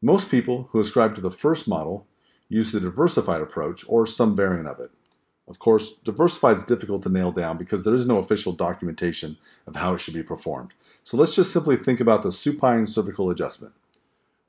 Most 0.00 0.30
people 0.30 0.68
who 0.70 0.78
ascribe 0.78 1.16
to 1.16 1.20
the 1.20 1.30
first 1.30 1.66
model 1.66 2.06
use 2.48 2.70
the 2.70 2.78
diversified 2.78 3.40
approach 3.40 3.84
or 3.88 4.06
some 4.06 4.36
variant 4.36 4.68
of 4.68 4.78
it. 4.78 4.92
Of 5.48 5.58
course, 5.58 5.94
diversified 6.04 6.56
is 6.56 6.62
difficult 6.62 7.02
to 7.02 7.08
nail 7.08 7.32
down 7.32 7.58
because 7.58 7.82
there 7.82 7.94
is 7.94 8.06
no 8.06 8.18
official 8.18 8.52
documentation 8.52 9.38
of 9.66 9.74
how 9.74 9.94
it 9.94 9.98
should 9.98 10.14
be 10.14 10.22
performed. 10.22 10.72
So 11.02 11.16
let's 11.16 11.34
just 11.34 11.52
simply 11.52 11.76
think 11.76 11.98
about 11.98 12.22
the 12.22 12.30
supine 12.30 12.86
cervical 12.86 13.28
adjustment. 13.28 13.74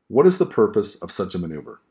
What 0.07 0.27
is 0.27 0.37
the 0.37 0.45
purpose 0.45 0.95
of 1.01 1.11
such 1.11 1.33
a 1.33 1.39
maneuver? 1.39 1.81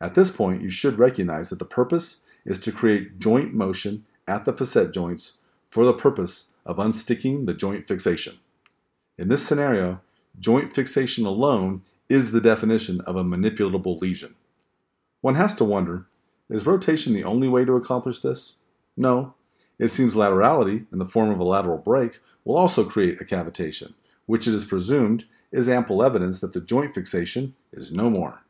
At 0.00 0.14
this 0.14 0.30
point, 0.30 0.62
you 0.62 0.70
should 0.70 1.00
recognize 1.00 1.50
that 1.50 1.58
the 1.58 1.64
purpose 1.64 2.24
is 2.44 2.58
to 2.60 2.72
create 2.72 3.18
joint 3.18 3.54
motion 3.54 4.04
at 4.26 4.44
the 4.44 4.52
facet 4.52 4.92
joints 4.92 5.38
for 5.70 5.84
the 5.84 5.92
purpose 5.92 6.52
of 6.66 6.76
unsticking 6.76 7.46
the 7.46 7.54
joint 7.54 7.86
fixation. 7.86 8.38
In 9.18 9.28
this 9.28 9.46
scenario, 9.46 10.00
joint 10.38 10.72
fixation 10.72 11.26
alone 11.26 11.82
is 12.08 12.32
the 12.32 12.40
definition 12.40 13.00
of 13.02 13.16
a 13.16 13.24
manipulable 13.24 14.00
lesion. 14.00 14.34
One 15.20 15.36
has 15.36 15.54
to 15.56 15.64
wonder 15.64 16.06
is 16.48 16.66
rotation 16.66 17.14
the 17.14 17.24
only 17.24 17.48
way 17.48 17.64
to 17.64 17.76
accomplish 17.76 18.18
this? 18.18 18.56
No. 18.96 19.34
It 19.78 19.88
seems 19.88 20.14
laterality, 20.14 20.86
in 20.92 20.98
the 20.98 21.06
form 21.06 21.30
of 21.30 21.40
a 21.40 21.44
lateral 21.44 21.78
break, 21.78 22.20
will 22.44 22.56
also 22.56 22.84
create 22.84 23.20
a 23.20 23.24
cavitation, 23.24 23.94
which 24.26 24.46
it 24.46 24.54
is 24.54 24.66
presumed 24.66 25.24
is 25.50 25.68
ample 25.68 26.02
evidence 26.02 26.40
that 26.40 26.52
the 26.52 26.60
joint 26.60 26.94
fixation 26.94 27.54
is 27.72 27.90
no 27.90 28.10
more. 28.10 28.42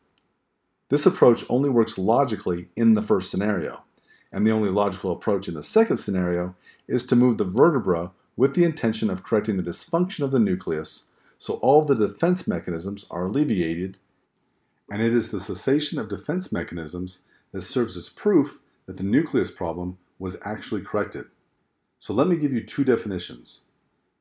This 0.93 1.07
approach 1.07 1.47
only 1.49 1.71
works 1.71 1.97
logically 1.97 2.69
in 2.77 2.93
the 2.93 3.01
first 3.01 3.31
scenario, 3.31 3.83
and 4.31 4.47
the 4.47 4.51
only 4.51 4.69
logical 4.69 5.11
approach 5.11 5.49
in 5.49 5.55
the 5.55 5.63
second 5.63 5.97
scenario 5.97 6.55
is 6.87 7.07
to 7.07 7.17
move 7.17 7.39
the 7.39 7.45
vertebra 7.45 8.11
with 8.37 8.55
the 8.55 8.65
intention 8.65 9.09
of 9.09 9.23
correcting 9.23 9.57
the 9.57 9.63
dysfunction 9.63 10.23
of 10.23 10.33
the 10.33 10.39
nucleus 10.39 11.09
so 11.39 11.55
all 11.55 11.83
the 11.83 11.95
defense 11.95 12.47
mechanisms 12.47 13.07
are 13.11 13.25
alleviated, 13.25 14.01
and 14.91 15.01
it 15.01 15.15
is 15.15 15.31
the 15.31 15.41
cessation 15.41 15.99
of 15.99 16.11
defense 16.11 16.53
mechanisms 16.53 17.25
that 17.53 17.63
serves 17.63 17.97
as 17.97 18.11
proof 18.11 18.61
that 18.85 18.99
the 18.99 19.03
nucleus 19.03 19.51
problem 19.51 19.97
was 20.19 20.43
actually 20.45 20.83
corrected. 20.83 21.25
So 22.01 22.13
let 22.13 22.27
me 22.27 22.37
give 22.37 22.53
you 22.53 22.63
two 22.63 22.85
definitions. 22.85 23.63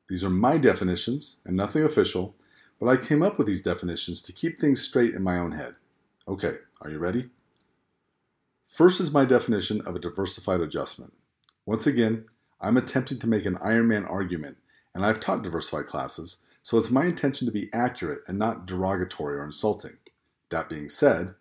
These 0.08 0.24
are 0.24 0.30
my 0.30 0.56
definitions 0.56 1.36
and 1.44 1.54
nothing 1.54 1.84
official, 1.84 2.34
but 2.80 2.88
I 2.88 2.96
came 2.96 3.22
up 3.22 3.36
with 3.36 3.46
these 3.46 3.60
definitions 3.60 4.22
to 4.22 4.32
keep 4.32 4.58
things 4.58 4.80
straight 4.80 5.12
in 5.12 5.22
my 5.22 5.36
own 5.36 5.52
head. 5.52 5.74
Okay, 6.28 6.54
are 6.80 6.88
you 6.88 6.98
ready? 6.98 7.30
First 8.64 9.00
is 9.00 9.10
my 9.10 9.24
definition 9.24 9.80
of 9.80 9.96
a 9.96 9.98
diversified 9.98 10.60
adjustment. 10.60 11.12
Once 11.66 11.84
again, 11.84 12.26
I'm 12.60 12.76
attempting 12.76 13.18
to 13.18 13.26
make 13.26 13.44
an 13.44 13.56
Ironman 13.56 14.08
argument, 14.08 14.58
and 14.94 15.04
I've 15.04 15.18
taught 15.18 15.42
diversified 15.42 15.86
classes, 15.86 16.44
so 16.62 16.76
it's 16.76 16.92
my 16.92 17.06
intention 17.06 17.46
to 17.46 17.52
be 17.52 17.68
accurate 17.72 18.20
and 18.28 18.38
not 18.38 18.66
derogatory 18.66 19.36
or 19.36 19.44
insulting. 19.44 19.96
That 20.50 20.68
being 20.68 20.88
said, 20.88 21.34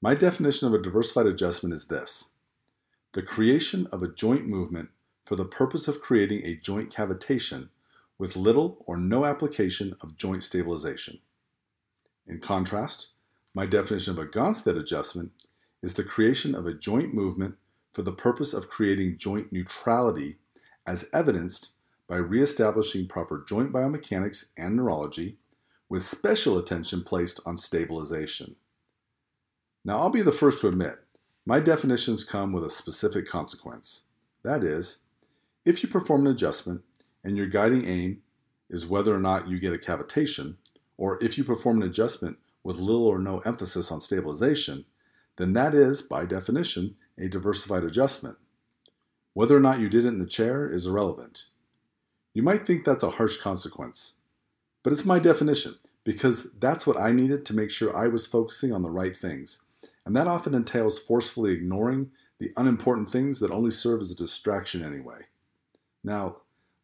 my 0.00 0.14
definition 0.14 0.68
of 0.68 0.74
a 0.74 0.82
diversified 0.82 1.26
adjustment 1.26 1.74
is 1.74 1.86
this 1.86 2.32
the 3.12 3.22
creation 3.22 3.86
of 3.92 4.02
a 4.02 4.12
joint 4.12 4.46
movement 4.46 4.88
for 5.22 5.36
the 5.36 5.44
purpose 5.44 5.86
of 5.86 6.00
creating 6.00 6.44
a 6.44 6.56
joint 6.56 6.90
cavitation 6.90 7.68
with 8.18 8.36
little 8.36 8.82
or 8.86 8.96
no 8.96 9.26
application 9.26 9.94
of 10.00 10.16
joint 10.16 10.42
stabilization. 10.42 11.18
In 12.26 12.40
contrast, 12.40 13.12
my 13.54 13.66
definition 13.66 14.12
of 14.12 14.18
a 14.18 14.26
Gonstead 14.26 14.76
adjustment 14.76 15.30
is 15.82 15.94
the 15.94 16.04
creation 16.04 16.54
of 16.54 16.66
a 16.66 16.74
joint 16.74 17.14
movement 17.14 17.54
for 17.92 18.02
the 18.02 18.12
purpose 18.12 18.52
of 18.52 18.68
creating 18.68 19.16
joint 19.16 19.52
neutrality 19.52 20.36
as 20.86 21.08
evidenced 21.12 21.72
by 22.08 22.16
reestablishing 22.16 23.06
proper 23.06 23.44
joint 23.48 23.72
biomechanics 23.72 24.52
and 24.58 24.76
neurology 24.76 25.38
with 25.88 26.02
special 26.02 26.58
attention 26.58 27.02
placed 27.02 27.40
on 27.46 27.56
stabilization. 27.56 28.56
Now, 29.84 29.98
I'll 29.98 30.10
be 30.10 30.22
the 30.22 30.32
first 30.32 30.58
to 30.60 30.68
admit, 30.68 30.96
my 31.46 31.60
definitions 31.60 32.24
come 32.24 32.52
with 32.52 32.64
a 32.64 32.70
specific 32.70 33.26
consequence. 33.26 34.06
That 34.42 34.64
is, 34.64 35.04
if 35.64 35.82
you 35.82 35.88
perform 35.88 36.26
an 36.26 36.32
adjustment 36.32 36.82
and 37.22 37.36
your 37.36 37.46
guiding 37.46 37.86
aim 37.86 38.22
is 38.68 38.86
whether 38.86 39.14
or 39.14 39.20
not 39.20 39.48
you 39.48 39.60
get 39.60 39.74
a 39.74 39.78
cavitation, 39.78 40.56
or 40.96 41.22
if 41.22 41.38
you 41.38 41.44
perform 41.44 41.82
an 41.82 41.88
adjustment 41.88 42.38
with 42.64 42.78
little 42.78 43.06
or 43.06 43.18
no 43.18 43.38
emphasis 43.40 43.92
on 43.92 44.00
stabilization, 44.00 44.86
then 45.36 45.52
that 45.52 45.74
is, 45.74 46.02
by 46.02 46.24
definition, 46.24 46.96
a 47.18 47.28
diversified 47.28 47.84
adjustment. 47.84 48.36
Whether 49.34 49.56
or 49.56 49.60
not 49.60 49.78
you 49.78 49.88
did 49.88 50.04
it 50.04 50.08
in 50.08 50.18
the 50.18 50.26
chair 50.26 50.66
is 50.66 50.86
irrelevant. 50.86 51.46
You 52.32 52.42
might 52.42 52.66
think 52.66 52.84
that's 52.84 53.04
a 53.04 53.10
harsh 53.10 53.36
consequence, 53.36 54.14
but 54.82 54.92
it's 54.92 55.04
my 55.04 55.18
definition 55.18 55.74
because 56.02 56.52
that's 56.54 56.86
what 56.86 56.98
I 57.00 57.12
needed 57.12 57.46
to 57.46 57.54
make 57.54 57.70
sure 57.70 57.96
I 57.96 58.08
was 58.08 58.26
focusing 58.26 58.72
on 58.72 58.82
the 58.82 58.90
right 58.90 59.14
things, 59.14 59.64
and 60.04 60.16
that 60.16 60.26
often 60.26 60.54
entails 60.54 60.98
forcefully 60.98 61.52
ignoring 61.52 62.10
the 62.38 62.52
unimportant 62.56 63.08
things 63.08 63.38
that 63.38 63.50
only 63.50 63.70
serve 63.70 64.00
as 64.00 64.10
a 64.10 64.16
distraction 64.16 64.84
anyway. 64.84 65.20
Now, 66.02 66.36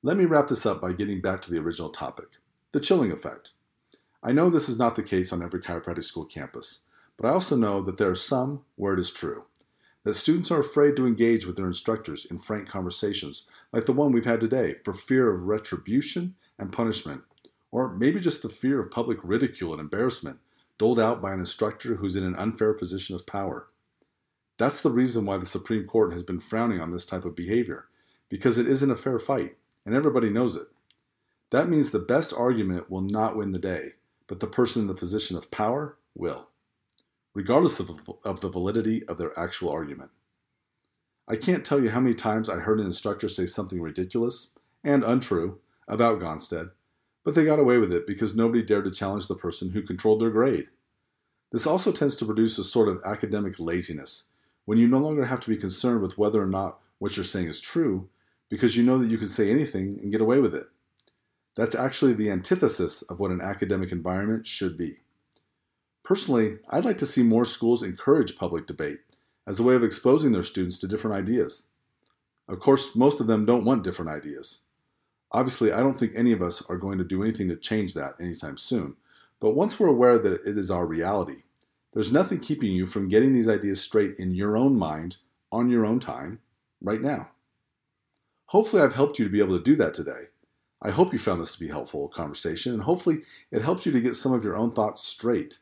let 0.02 0.16
me 0.16 0.24
wrap 0.24 0.46
this 0.46 0.64
up 0.64 0.80
by 0.80 0.92
getting 0.92 1.20
back 1.20 1.42
to 1.42 1.50
the 1.50 1.58
original 1.58 1.90
topic 1.90 2.36
the 2.72 2.80
chilling 2.80 3.10
effect. 3.10 3.50
I 4.22 4.33
know 4.33 4.50
this 4.50 4.68
is 4.68 4.78
not 4.78 4.96
the 4.96 5.02
case 5.02 5.33
on 5.33 5.42
every 5.42 5.61
chiropractic 5.61 6.04
school 6.04 6.26
campus, 6.26 6.87
but 7.16 7.26
I 7.26 7.33
also 7.33 7.56
know 7.56 7.80
that 7.83 7.96
there 7.96 8.11
are 8.11 8.14
some 8.14 8.64
where 8.76 8.92
it 8.92 9.00
is 9.00 9.11
true. 9.11 9.44
That 10.04 10.14
students 10.14 10.50
are 10.50 10.61
afraid 10.61 10.96
to 10.96 11.06
engage 11.06 11.46
with 11.46 11.56
their 11.56 11.66
instructors 11.66 12.26
in 12.26 12.38
frank 12.38 12.68
conversations, 12.68 13.44
like 13.72 13.87
the 13.87 13.92
one 13.92 14.12
we've 14.12 14.24
had 14.26 14.40
today, 14.40 14.76
for 14.85 14.92
fear 14.92 15.30
of 15.30 15.46
retribution 15.46 16.35
and 16.59 16.72
punishment, 16.72 17.22
or 17.70 17.94
maybe 17.94 18.20
just 18.20 18.42
the 18.42 18.48
fear 18.48 18.78
of 18.78 18.90
public 18.90 19.18
ridicule 19.22 19.72
and 19.72 19.80
embarrassment 19.80 20.38
doled 20.76 21.00
out 21.00 21.20
by 21.20 21.33
an 21.33 21.40
instructor 21.40 21.96
who's 21.96 22.16
in 22.16 22.24
an 22.24 22.37
unfair 22.37 22.72
position 22.72 23.14
of 23.14 23.26
power. 23.26 23.68
That's 24.59 24.80
the 24.83 24.90
reason 24.90 25.24
why 25.24 25.38
the 25.38 25.46
Supreme 25.46 25.87
Court 25.87 26.12
has 26.12 26.22
been 26.22 26.40
frowning 26.40 26.80
on 26.80 26.90
this 26.90 27.04
type 27.06 27.24
of 27.24 27.37
behavior, 27.37 27.87
because 28.28 28.59
it 28.59 28.66
isn't 28.66 28.90
a 28.90 28.96
fair 28.96 29.18
fight, 29.18 29.56
and 29.87 29.94
everybody 29.94 30.28
knows 30.28 30.56
it. 30.56 30.68
That 31.50 31.68
means 31.68 31.90
the 31.90 31.98
best 31.98 32.33
argument 32.37 32.90
will 32.90 33.00
not 33.00 33.37
win 33.37 33.52
the 33.52 33.59
day, 33.59 33.92
but 34.30 34.38
the 34.38 34.46
person 34.46 34.82
in 34.82 34.86
the 34.86 34.94
position 34.94 35.36
of 35.36 35.50
power 35.50 35.98
will, 36.14 36.50
regardless 37.34 37.80
of, 37.80 38.08
of 38.24 38.40
the 38.40 38.48
validity 38.48 39.04
of 39.08 39.18
their 39.18 39.36
actual 39.36 39.70
argument. 39.70 40.12
I 41.26 41.34
can't 41.34 41.64
tell 41.64 41.82
you 41.82 41.90
how 41.90 41.98
many 41.98 42.14
times 42.14 42.48
I 42.48 42.60
heard 42.60 42.78
an 42.78 42.86
instructor 42.86 43.28
say 43.28 43.44
something 43.44 43.82
ridiculous 43.82 44.56
and 44.84 45.02
untrue 45.02 45.58
about 45.88 46.20
Gonstead, 46.20 46.70
but 47.24 47.34
they 47.34 47.44
got 47.44 47.58
away 47.58 47.78
with 47.78 47.92
it 47.92 48.06
because 48.06 48.36
nobody 48.36 48.62
dared 48.62 48.84
to 48.84 48.92
challenge 48.92 49.26
the 49.26 49.34
person 49.34 49.70
who 49.70 49.82
controlled 49.82 50.20
their 50.20 50.30
grade. 50.30 50.68
This 51.50 51.66
also 51.66 51.90
tends 51.90 52.14
to 52.14 52.24
produce 52.24 52.56
a 52.56 52.62
sort 52.62 52.86
of 52.86 53.02
academic 53.04 53.58
laziness 53.58 54.30
when 54.64 54.78
you 54.78 54.86
no 54.86 54.98
longer 54.98 55.24
have 55.24 55.40
to 55.40 55.50
be 55.50 55.56
concerned 55.56 56.02
with 56.02 56.18
whether 56.18 56.40
or 56.40 56.46
not 56.46 56.78
what 57.00 57.16
you're 57.16 57.24
saying 57.24 57.48
is 57.48 57.60
true 57.60 58.08
because 58.48 58.76
you 58.76 58.84
know 58.84 58.96
that 58.96 59.10
you 59.10 59.18
can 59.18 59.26
say 59.26 59.50
anything 59.50 59.98
and 60.00 60.12
get 60.12 60.20
away 60.20 60.38
with 60.38 60.54
it. 60.54 60.68
That's 61.61 61.75
actually 61.75 62.14
the 62.14 62.31
antithesis 62.31 63.03
of 63.03 63.20
what 63.20 63.31
an 63.31 63.42
academic 63.42 63.92
environment 63.92 64.46
should 64.46 64.79
be. 64.79 65.01
Personally, 66.03 66.57
I'd 66.70 66.87
like 66.87 66.96
to 66.96 67.05
see 67.05 67.23
more 67.23 67.44
schools 67.44 67.83
encourage 67.83 68.38
public 68.38 68.66
debate 68.66 69.01
as 69.46 69.61
a 69.61 69.62
way 69.62 69.75
of 69.75 69.85
exposing 69.85 70.33
their 70.33 70.42
students 70.42 70.79
to 70.79 70.88
different 70.88 71.18
ideas. 71.18 71.68
Of 72.49 72.61
course, 72.61 72.96
most 72.96 73.20
of 73.20 73.27
them 73.27 73.44
don't 73.44 73.66
want 73.66 73.85
different 73.85 74.11
ideas. 74.11 74.64
Obviously, 75.33 75.70
I 75.70 75.81
don't 75.81 75.99
think 75.99 76.12
any 76.14 76.33
of 76.33 76.40
us 76.40 76.62
are 76.70 76.79
going 76.79 76.96
to 76.96 77.05
do 77.05 77.23
anything 77.23 77.51
to 77.51 77.57
change 77.57 77.92
that 77.92 78.14
anytime 78.18 78.57
soon, 78.57 78.96
but 79.38 79.51
once 79.51 79.79
we're 79.79 79.88
aware 79.88 80.16
that 80.16 80.40
it 80.46 80.57
is 80.57 80.70
our 80.70 80.87
reality, 80.87 81.42
there's 81.92 82.11
nothing 82.11 82.40
keeping 82.40 82.73
you 82.73 82.87
from 82.87 83.07
getting 83.07 83.35
these 83.35 83.49
ideas 83.51 83.83
straight 83.83 84.18
in 84.18 84.31
your 84.35 84.57
own 84.57 84.79
mind, 84.79 85.18
on 85.53 85.68
your 85.68 85.85
own 85.85 86.01
time, 86.01 86.38
right 86.81 87.03
now. 87.03 87.33
Hopefully, 88.46 88.81
I've 88.81 88.94
helped 88.94 89.18
you 89.18 89.27
to 89.27 89.31
be 89.31 89.40
able 89.40 89.59
to 89.59 89.62
do 89.62 89.77
that 89.77 89.92
today. 89.92 90.29
I 90.82 90.90
hope 90.90 91.12
you 91.12 91.18
found 91.18 91.40
this 91.40 91.54
to 91.54 91.60
be 91.60 91.68
helpful 91.68 92.08
conversation, 92.08 92.72
and 92.72 92.82
hopefully 92.82 93.18
it 93.50 93.62
helps 93.62 93.84
you 93.84 93.92
to 93.92 94.00
get 94.00 94.16
some 94.16 94.32
of 94.32 94.44
your 94.44 94.56
own 94.56 94.72
thoughts 94.72 95.02
straight. 95.02 95.58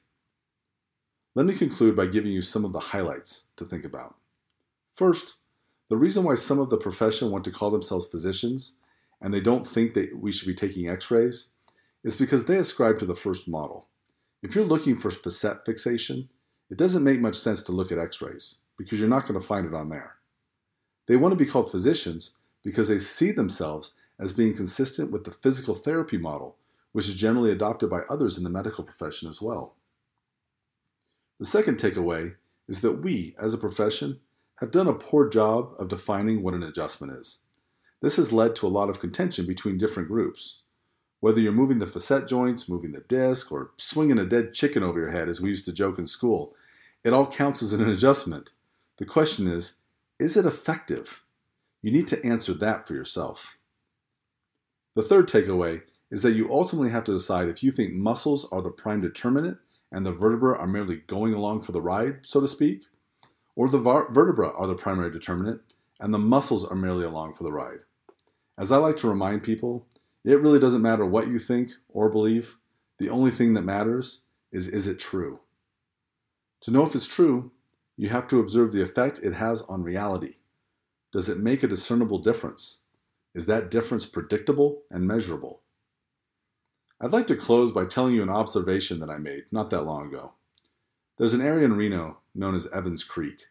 Let 1.34 1.46
me 1.46 1.54
conclude 1.54 1.96
by 1.96 2.06
giving 2.06 2.32
you 2.32 2.42
some 2.42 2.64
of 2.64 2.72
the 2.72 2.78
highlights 2.80 3.48
to 3.56 3.64
think 3.64 3.84
about. 3.84 4.16
First, 4.94 5.36
the 5.88 5.96
reason 5.96 6.24
why 6.24 6.34
some 6.34 6.58
of 6.58 6.70
the 6.70 6.76
profession 6.76 7.30
want 7.30 7.44
to 7.44 7.50
call 7.50 7.70
themselves 7.70 8.06
physicians 8.06 8.74
and 9.20 9.32
they 9.32 9.40
don't 9.40 9.66
think 9.66 9.94
that 9.94 10.18
we 10.18 10.30
should 10.30 10.46
be 10.46 10.54
taking 10.54 10.88
x 10.88 11.10
rays 11.10 11.52
is 12.04 12.16
because 12.16 12.44
they 12.44 12.56
ascribe 12.56 12.98
to 12.98 13.06
the 13.06 13.14
first 13.14 13.48
model. 13.48 13.88
If 14.42 14.54
you're 14.54 14.64
looking 14.64 14.96
for 14.96 15.10
facet 15.10 15.64
fixation, 15.64 16.28
it 16.70 16.78
doesn't 16.78 17.04
make 17.04 17.20
much 17.20 17.34
sense 17.34 17.62
to 17.64 17.72
look 17.72 17.90
at 17.90 17.98
x 17.98 18.20
rays 18.20 18.56
because 18.76 19.00
you're 19.00 19.08
not 19.08 19.26
going 19.26 19.38
to 19.38 19.46
find 19.46 19.66
it 19.66 19.74
on 19.74 19.88
there. 19.88 20.16
They 21.06 21.16
want 21.16 21.32
to 21.32 21.44
be 21.44 21.50
called 21.50 21.70
physicians 21.70 22.32
because 22.62 22.88
they 22.88 22.98
see 22.98 23.32
themselves 23.32 23.94
as 24.18 24.32
being 24.32 24.54
consistent 24.54 25.10
with 25.10 25.24
the 25.24 25.30
physical 25.30 25.74
therapy 25.74 26.18
model, 26.18 26.56
which 26.92 27.08
is 27.08 27.14
generally 27.14 27.50
adopted 27.50 27.88
by 27.88 28.00
others 28.10 28.36
in 28.36 28.44
the 28.44 28.50
medical 28.50 28.84
profession 28.84 29.28
as 29.28 29.40
well. 29.40 29.74
The 31.38 31.44
second 31.44 31.78
takeaway 31.78 32.34
is 32.66 32.80
that 32.80 33.02
we, 33.02 33.34
as 33.38 33.54
a 33.54 33.58
profession, 33.58 34.20
have 34.60 34.70
done 34.70 34.88
a 34.88 34.94
poor 34.94 35.28
job 35.28 35.72
of 35.78 35.88
defining 35.88 36.42
what 36.42 36.54
an 36.54 36.62
adjustment 36.62 37.12
is. 37.12 37.44
This 38.00 38.16
has 38.16 38.32
led 38.32 38.56
to 38.56 38.66
a 38.66 38.68
lot 38.68 38.88
of 38.88 39.00
contention 39.00 39.46
between 39.46 39.78
different 39.78 40.08
groups. 40.08 40.62
Whether 41.20 41.40
you're 41.40 41.52
moving 41.52 41.78
the 41.78 41.86
facet 41.86 42.28
joints, 42.28 42.68
moving 42.68 42.92
the 42.92 43.00
disc, 43.00 43.50
or 43.50 43.72
swinging 43.76 44.18
a 44.18 44.24
dead 44.24 44.52
chicken 44.52 44.82
over 44.82 45.00
your 45.00 45.10
head, 45.10 45.28
as 45.28 45.40
we 45.40 45.48
used 45.48 45.64
to 45.64 45.72
joke 45.72 45.98
in 45.98 46.06
school, 46.06 46.54
it 47.04 47.12
all 47.12 47.26
counts 47.26 47.62
as 47.62 47.72
an 47.72 47.88
adjustment. 47.88 48.52
The 48.98 49.04
question 49.04 49.46
is, 49.46 49.80
is 50.18 50.36
it 50.36 50.44
effective? 50.44 51.22
You 51.82 51.92
need 51.92 52.08
to 52.08 52.24
answer 52.24 52.52
that 52.54 52.86
for 52.86 52.94
yourself. 52.94 53.57
The 54.94 55.02
third 55.02 55.28
takeaway 55.28 55.82
is 56.10 56.22
that 56.22 56.32
you 56.32 56.50
ultimately 56.50 56.90
have 56.90 57.04
to 57.04 57.12
decide 57.12 57.48
if 57.48 57.62
you 57.62 57.70
think 57.70 57.92
muscles 57.92 58.46
are 58.50 58.62
the 58.62 58.70
prime 58.70 59.00
determinant 59.00 59.58
and 59.92 60.04
the 60.04 60.12
vertebra 60.12 60.56
are 60.58 60.66
merely 60.66 60.96
going 61.06 61.34
along 61.34 61.62
for 61.62 61.72
the 61.72 61.80
ride, 61.80 62.20
so 62.22 62.40
to 62.40 62.48
speak, 62.48 62.84
or 63.54 63.68
the 63.68 63.78
vertebra 63.78 64.50
are 64.50 64.66
the 64.66 64.74
primary 64.74 65.10
determinant 65.10 65.60
and 66.00 66.12
the 66.14 66.18
muscles 66.18 66.64
are 66.64 66.76
merely 66.76 67.04
along 67.04 67.34
for 67.34 67.44
the 67.44 67.52
ride. 67.52 67.80
As 68.56 68.72
I 68.72 68.76
like 68.78 68.96
to 68.98 69.08
remind 69.08 69.42
people, 69.42 69.86
it 70.24 70.40
really 70.40 70.58
doesn't 70.58 70.82
matter 70.82 71.06
what 71.06 71.28
you 71.28 71.38
think 71.38 71.70
or 71.88 72.08
believe. 72.08 72.56
The 72.98 73.08
only 73.08 73.30
thing 73.30 73.54
that 73.54 73.62
matters 73.62 74.22
is 74.50 74.68
is 74.68 74.86
it 74.88 74.98
true? 74.98 75.40
To 76.62 76.70
know 76.70 76.84
if 76.84 76.94
it's 76.94 77.06
true, 77.06 77.52
you 77.96 78.08
have 78.08 78.26
to 78.28 78.40
observe 78.40 78.72
the 78.72 78.82
effect 78.82 79.20
it 79.22 79.34
has 79.34 79.62
on 79.62 79.82
reality. 79.82 80.36
Does 81.12 81.28
it 81.28 81.38
make 81.38 81.62
a 81.62 81.68
discernible 81.68 82.18
difference? 82.18 82.82
Is 83.38 83.46
that 83.46 83.70
difference 83.70 84.04
predictable 84.04 84.82
and 84.90 85.06
measurable? 85.06 85.62
I'd 87.00 87.12
like 87.12 87.28
to 87.28 87.36
close 87.36 87.70
by 87.70 87.84
telling 87.84 88.12
you 88.16 88.22
an 88.24 88.28
observation 88.28 88.98
that 88.98 89.10
I 89.10 89.18
made 89.18 89.44
not 89.52 89.70
that 89.70 89.84
long 89.84 90.08
ago. 90.08 90.32
There's 91.18 91.34
an 91.34 91.40
area 91.40 91.64
in 91.64 91.76
Reno 91.76 92.18
known 92.34 92.56
as 92.56 92.66
Evans 92.74 93.04
Creek. 93.04 93.44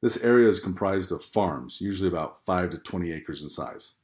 This 0.00 0.22
area 0.22 0.46
is 0.46 0.60
comprised 0.60 1.10
of 1.10 1.20
farms, 1.20 1.80
usually 1.80 2.08
about 2.08 2.44
5 2.46 2.70
to 2.70 2.78
20 2.78 3.10
acres 3.10 3.42
in 3.42 3.48
size. 3.48 3.96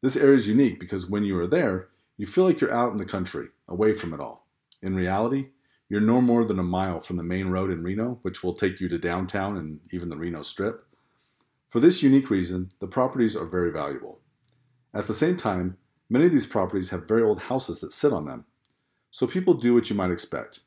This 0.00 0.16
area 0.16 0.36
is 0.36 0.46
unique 0.46 0.78
because 0.78 1.10
when 1.10 1.24
you 1.24 1.36
are 1.40 1.48
there, 1.48 1.88
you 2.16 2.24
feel 2.24 2.44
like 2.44 2.60
you're 2.60 2.72
out 2.72 2.92
in 2.92 2.98
the 2.98 3.04
country, 3.04 3.48
away 3.66 3.94
from 3.94 4.14
it 4.14 4.20
all. 4.20 4.46
In 4.80 4.94
reality, 4.94 5.48
you're 5.88 6.00
no 6.00 6.20
more 6.20 6.44
than 6.44 6.60
a 6.60 6.62
mile 6.62 7.00
from 7.00 7.16
the 7.16 7.24
main 7.24 7.48
road 7.48 7.72
in 7.72 7.82
Reno, 7.82 8.20
which 8.22 8.44
will 8.44 8.54
take 8.54 8.80
you 8.80 8.88
to 8.90 8.96
downtown 8.96 9.56
and 9.56 9.80
even 9.90 10.08
the 10.08 10.16
Reno 10.16 10.42
Strip. 10.44 10.86
For 11.66 11.80
this 11.80 12.00
unique 12.00 12.30
reason, 12.30 12.70
the 12.78 12.86
properties 12.86 13.34
are 13.34 13.46
very 13.46 13.72
valuable. 13.72 14.20
At 14.94 15.06
the 15.06 15.14
same 15.14 15.36
time, 15.36 15.78
many 16.10 16.26
of 16.26 16.32
these 16.32 16.46
properties 16.46 16.90
have 16.90 17.08
very 17.08 17.22
old 17.22 17.42
houses 17.42 17.80
that 17.80 17.92
sit 17.92 18.12
on 18.12 18.26
them. 18.26 18.44
So 19.10 19.26
people 19.26 19.54
do 19.54 19.74
what 19.74 19.88
you 19.90 19.96
might 19.96 20.10
expect. 20.10 20.60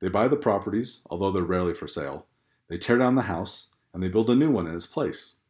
They 0.00 0.08
buy 0.08 0.28
the 0.28 0.36
properties, 0.36 1.02
although 1.10 1.30
they're 1.30 1.42
rarely 1.42 1.74
for 1.74 1.86
sale, 1.86 2.26
they 2.68 2.76
tear 2.76 2.98
down 2.98 3.14
the 3.14 3.22
house, 3.22 3.70
and 3.92 4.02
they 4.02 4.08
build 4.08 4.30
a 4.30 4.34
new 4.34 4.50
one 4.50 4.66
in 4.66 4.74
its 4.74 4.86
place. 4.86 5.40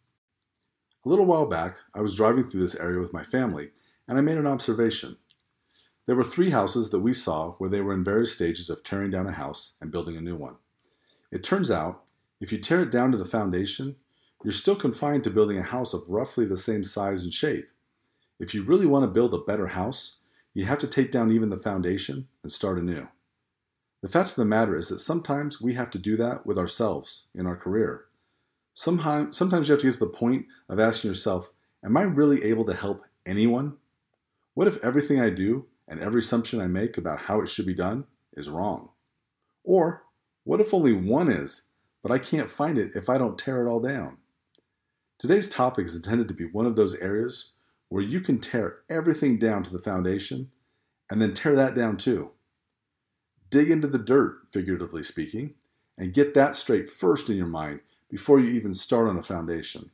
A 1.04 1.08
little 1.08 1.26
while 1.26 1.46
back, 1.46 1.76
I 1.94 2.00
was 2.00 2.14
driving 2.14 2.44
through 2.44 2.60
this 2.60 2.74
area 2.76 2.98
with 2.98 3.12
my 3.12 3.22
family, 3.22 3.70
and 4.08 4.16
I 4.16 4.20
made 4.20 4.38
an 4.38 4.46
observation. 4.46 5.16
There 6.06 6.16
were 6.16 6.24
three 6.24 6.50
houses 6.50 6.90
that 6.90 7.00
we 7.00 7.14
saw 7.14 7.52
where 7.52 7.70
they 7.70 7.80
were 7.80 7.94
in 7.94 8.04
various 8.04 8.32
stages 8.32 8.68
of 8.68 8.84
tearing 8.84 9.10
down 9.10 9.26
a 9.26 9.32
house 9.32 9.76
and 9.80 9.90
building 9.90 10.16
a 10.16 10.20
new 10.20 10.37
one. 10.37 10.56
It 11.30 11.42
turns 11.42 11.70
out, 11.70 12.02
if 12.40 12.52
you 12.52 12.58
tear 12.58 12.82
it 12.82 12.90
down 12.90 13.10
to 13.12 13.18
the 13.18 13.24
foundation, 13.24 13.96
you're 14.42 14.52
still 14.52 14.76
confined 14.76 15.24
to 15.24 15.30
building 15.30 15.56
a 15.58 15.62
house 15.62 15.94
of 15.94 16.08
roughly 16.08 16.44
the 16.44 16.56
same 16.56 16.84
size 16.84 17.22
and 17.22 17.32
shape. 17.32 17.68
If 18.40 18.55
you 18.55 18.62
really 18.62 18.87
want 18.87 19.05
to 19.05 19.11
build 19.11 19.33
a 19.33 19.38
better 19.38 19.68
house, 19.68 20.18
you 20.55 20.64
have 20.64 20.79
to 20.79 20.87
take 20.87 21.11
down 21.11 21.33
even 21.33 21.51
the 21.51 21.57
foundation 21.57 22.29
and 22.42 22.51
start 22.51 22.79
anew. 22.79 23.09
The 24.03 24.09
fact 24.09 24.31
of 24.31 24.37
the 24.37 24.44
matter 24.44 24.77
is 24.77 24.88
that 24.88 24.99
sometimes 24.99 25.61
we 25.61 25.75
have 25.75 25.90
to 25.92 25.99
do 25.99 26.16
that 26.16 26.44
with 26.44 26.59
ourselves 26.59 27.27
in 27.35 27.47
our 27.47 27.57
career. 27.57 28.05
Sometimes, 28.75 29.37
sometimes 29.37 29.68
you 29.68 29.73
have 29.73 29.81
to 29.81 29.87
get 29.87 29.94
to 29.94 30.01
the 30.01 30.07
point 30.07 30.47
of 30.68 30.79
asking 30.81 31.09
yourself, 31.09 31.51
Am 31.85 31.97
I 31.97 32.03
really 32.03 32.44
able 32.44 32.64
to 32.64 32.75
help 32.75 33.05
anyone? 33.25 33.77
What 34.55 34.68
if 34.68 34.83
everything 34.85 35.20
I 35.20 35.31
do 35.31 35.66
and 35.87 36.01
every 36.01 36.18
assumption 36.20 36.61
I 36.61 36.66
make 36.66 36.99
about 36.99 37.20
how 37.20 37.40
it 37.40 37.49
should 37.49 37.66
be 37.66 37.75
done 37.75 38.07
is 38.37 38.51
wrong? 38.51 38.90
Or 39.62 40.05
what 40.44 40.61
if 40.61 40.75
only 40.75 40.92
one 40.92 41.31
is, 41.31 41.70
but 42.03 42.12
I 42.12 42.18
can't 42.18 42.51
find 42.51 42.79
it 42.79 42.92
if 42.94 43.09
I 43.09 43.16
don't 43.16 43.38
tear 43.38 43.64
it 43.64 43.70
all 43.70 43.81
down? 43.81 44.18
Today's 45.18 45.49
topic 45.49 45.87
is 45.87 45.97
intended 45.97 46.29
to 46.29 46.35
be 46.35 46.44
one 46.44 46.66
of 46.66 46.77
those 46.77 46.94
areas 46.97 47.55
where 47.88 48.03
you 48.03 48.20
can 48.20 48.38
tear 48.38 48.79
everything 48.88 49.38
down 49.38 49.62
to 49.62 49.70
the 49.70 49.79
foundation 49.79 50.51
and 51.11 51.20
then 51.20 51.35
tear 51.35 51.55
that 51.55 51.75
down 51.75 51.97
too. 51.97 52.31
Dig 53.51 53.70
into 53.70 53.87
the 53.87 53.99
dirt, 53.99 54.47
figuratively 54.51 55.03
speaking, 55.03 55.55
and 55.97 56.14
get 56.14 56.35
that 56.35 56.55
straight 56.55 56.88
first 56.88 57.31
in 57.31 57.37
your 57.37 57.47
mind 57.47 57.81
before 58.09 58.40
you 58.40 58.53
even 58.53 58.75
start 58.75 59.09
on 59.09 59.16
a 59.16 59.23
foundation. 59.23 59.90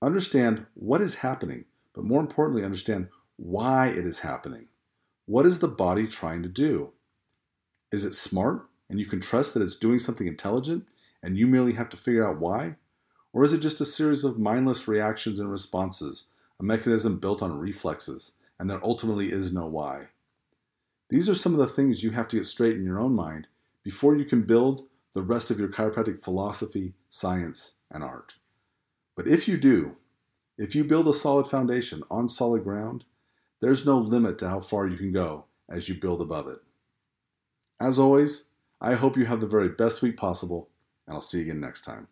Understand 0.00 0.66
what 0.74 1.00
is 1.00 1.16
happening, 1.16 1.64
but 1.92 2.04
more 2.04 2.20
importantly, 2.20 2.64
understand 2.64 3.08
why 3.36 3.88
it 3.88 4.06
is 4.06 4.20
happening. 4.20 4.68
What 5.26 5.46
is 5.46 5.58
the 5.58 5.68
body 5.68 6.06
trying 6.06 6.42
to 6.42 6.48
do? 6.48 6.92
Is 7.90 8.04
it 8.04 8.14
smart 8.14 8.68
and 8.88 8.98
you 8.98 9.06
can 9.06 9.20
trust 9.20 9.54
that 9.54 9.62
it's 9.62 9.76
doing 9.76 9.98
something 9.98 10.26
intelligent 10.26 10.88
and 11.22 11.36
you 11.36 11.46
merely 11.46 11.74
have 11.74 11.88
to 11.90 11.96
figure 11.96 12.26
out 12.26 12.40
why? 12.40 12.76
Or 13.32 13.42
is 13.42 13.52
it 13.52 13.60
just 13.60 13.80
a 13.80 13.86
series 13.86 14.24
of 14.24 14.38
mindless 14.38 14.88
reactions 14.88 15.40
and 15.40 15.50
responses, 15.50 16.28
a 16.60 16.64
mechanism 16.64 17.18
built 17.18 17.42
on 17.42 17.58
reflexes, 17.58 18.38
and 18.58 18.70
there 18.70 18.84
ultimately 18.84 19.32
is 19.32 19.52
no 19.52 19.66
why? 19.66 20.08
These 21.08 21.28
are 21.28 21.34
some 21.34 21.52
of 21.52 21.58
the 21.58 21.66
things 21.66 22.02
you 22.02 22.12
have 22.12 22.28
to 22.28 22.36
get 22.36 22.46
straight 22.46 22.76
in 22.76 22.84
your 22.84 22.98
own 22.98 23.14
mind 23.14 23.48
before 23.82 24.16
you 24.16 24.24
can 24.24 24.42
build 24.42 24.88
the 25.14 25.22
rest 25.22 25.50
of 25.50 25.58
your 25.58 25.68
chiropractic 25.68 26.22
philosophy, 26.22 26.94
science, 27.08 27.78
and 27.90 28.02
art. 28.02 28.36
But 29.14 29.28
if 29.28 29.46
you 29.46 29.58
do, 29.58 29.96
if 30.56 30.74
you 30.74 30.84
build 30.84 31.08
a 31.08 31.12
solid 31.12 31.46
foundation 31.46 32.02
on 32.10 32.28
solid 32.28 32.64
ground, 32.64 33.04
there's 33.60 33.84
no 33.84 33.98
limit 33.98 34.38
to 34.38 34.48
how 34.48 34.60
far 34.60 34.86
you 34.86 34.96
can 34.96 35.12
go 35.12 35.44
as 35.68 35.88
you 35.88 35.94
build 35.94 36.20
above 36.20 36.48
it. 36.48 36.58
As 37.80 37.98
always, 37.98 38.50
I 38.80 38.94
hope 38.94 39.16
you 39.16 39.26
have 39.26 39.40
the 39.40 39.46
very 39.46 39.68
best 39.68 40.02
week 40.02 40.16
possible, 40.16 40.70
and 41.06 41.14
I'll 41.14 41.20
see 41.20 41.38
you 41.38 41.44
again 41.44 41.60
next 41.60 41.82
time. 41.82 42.08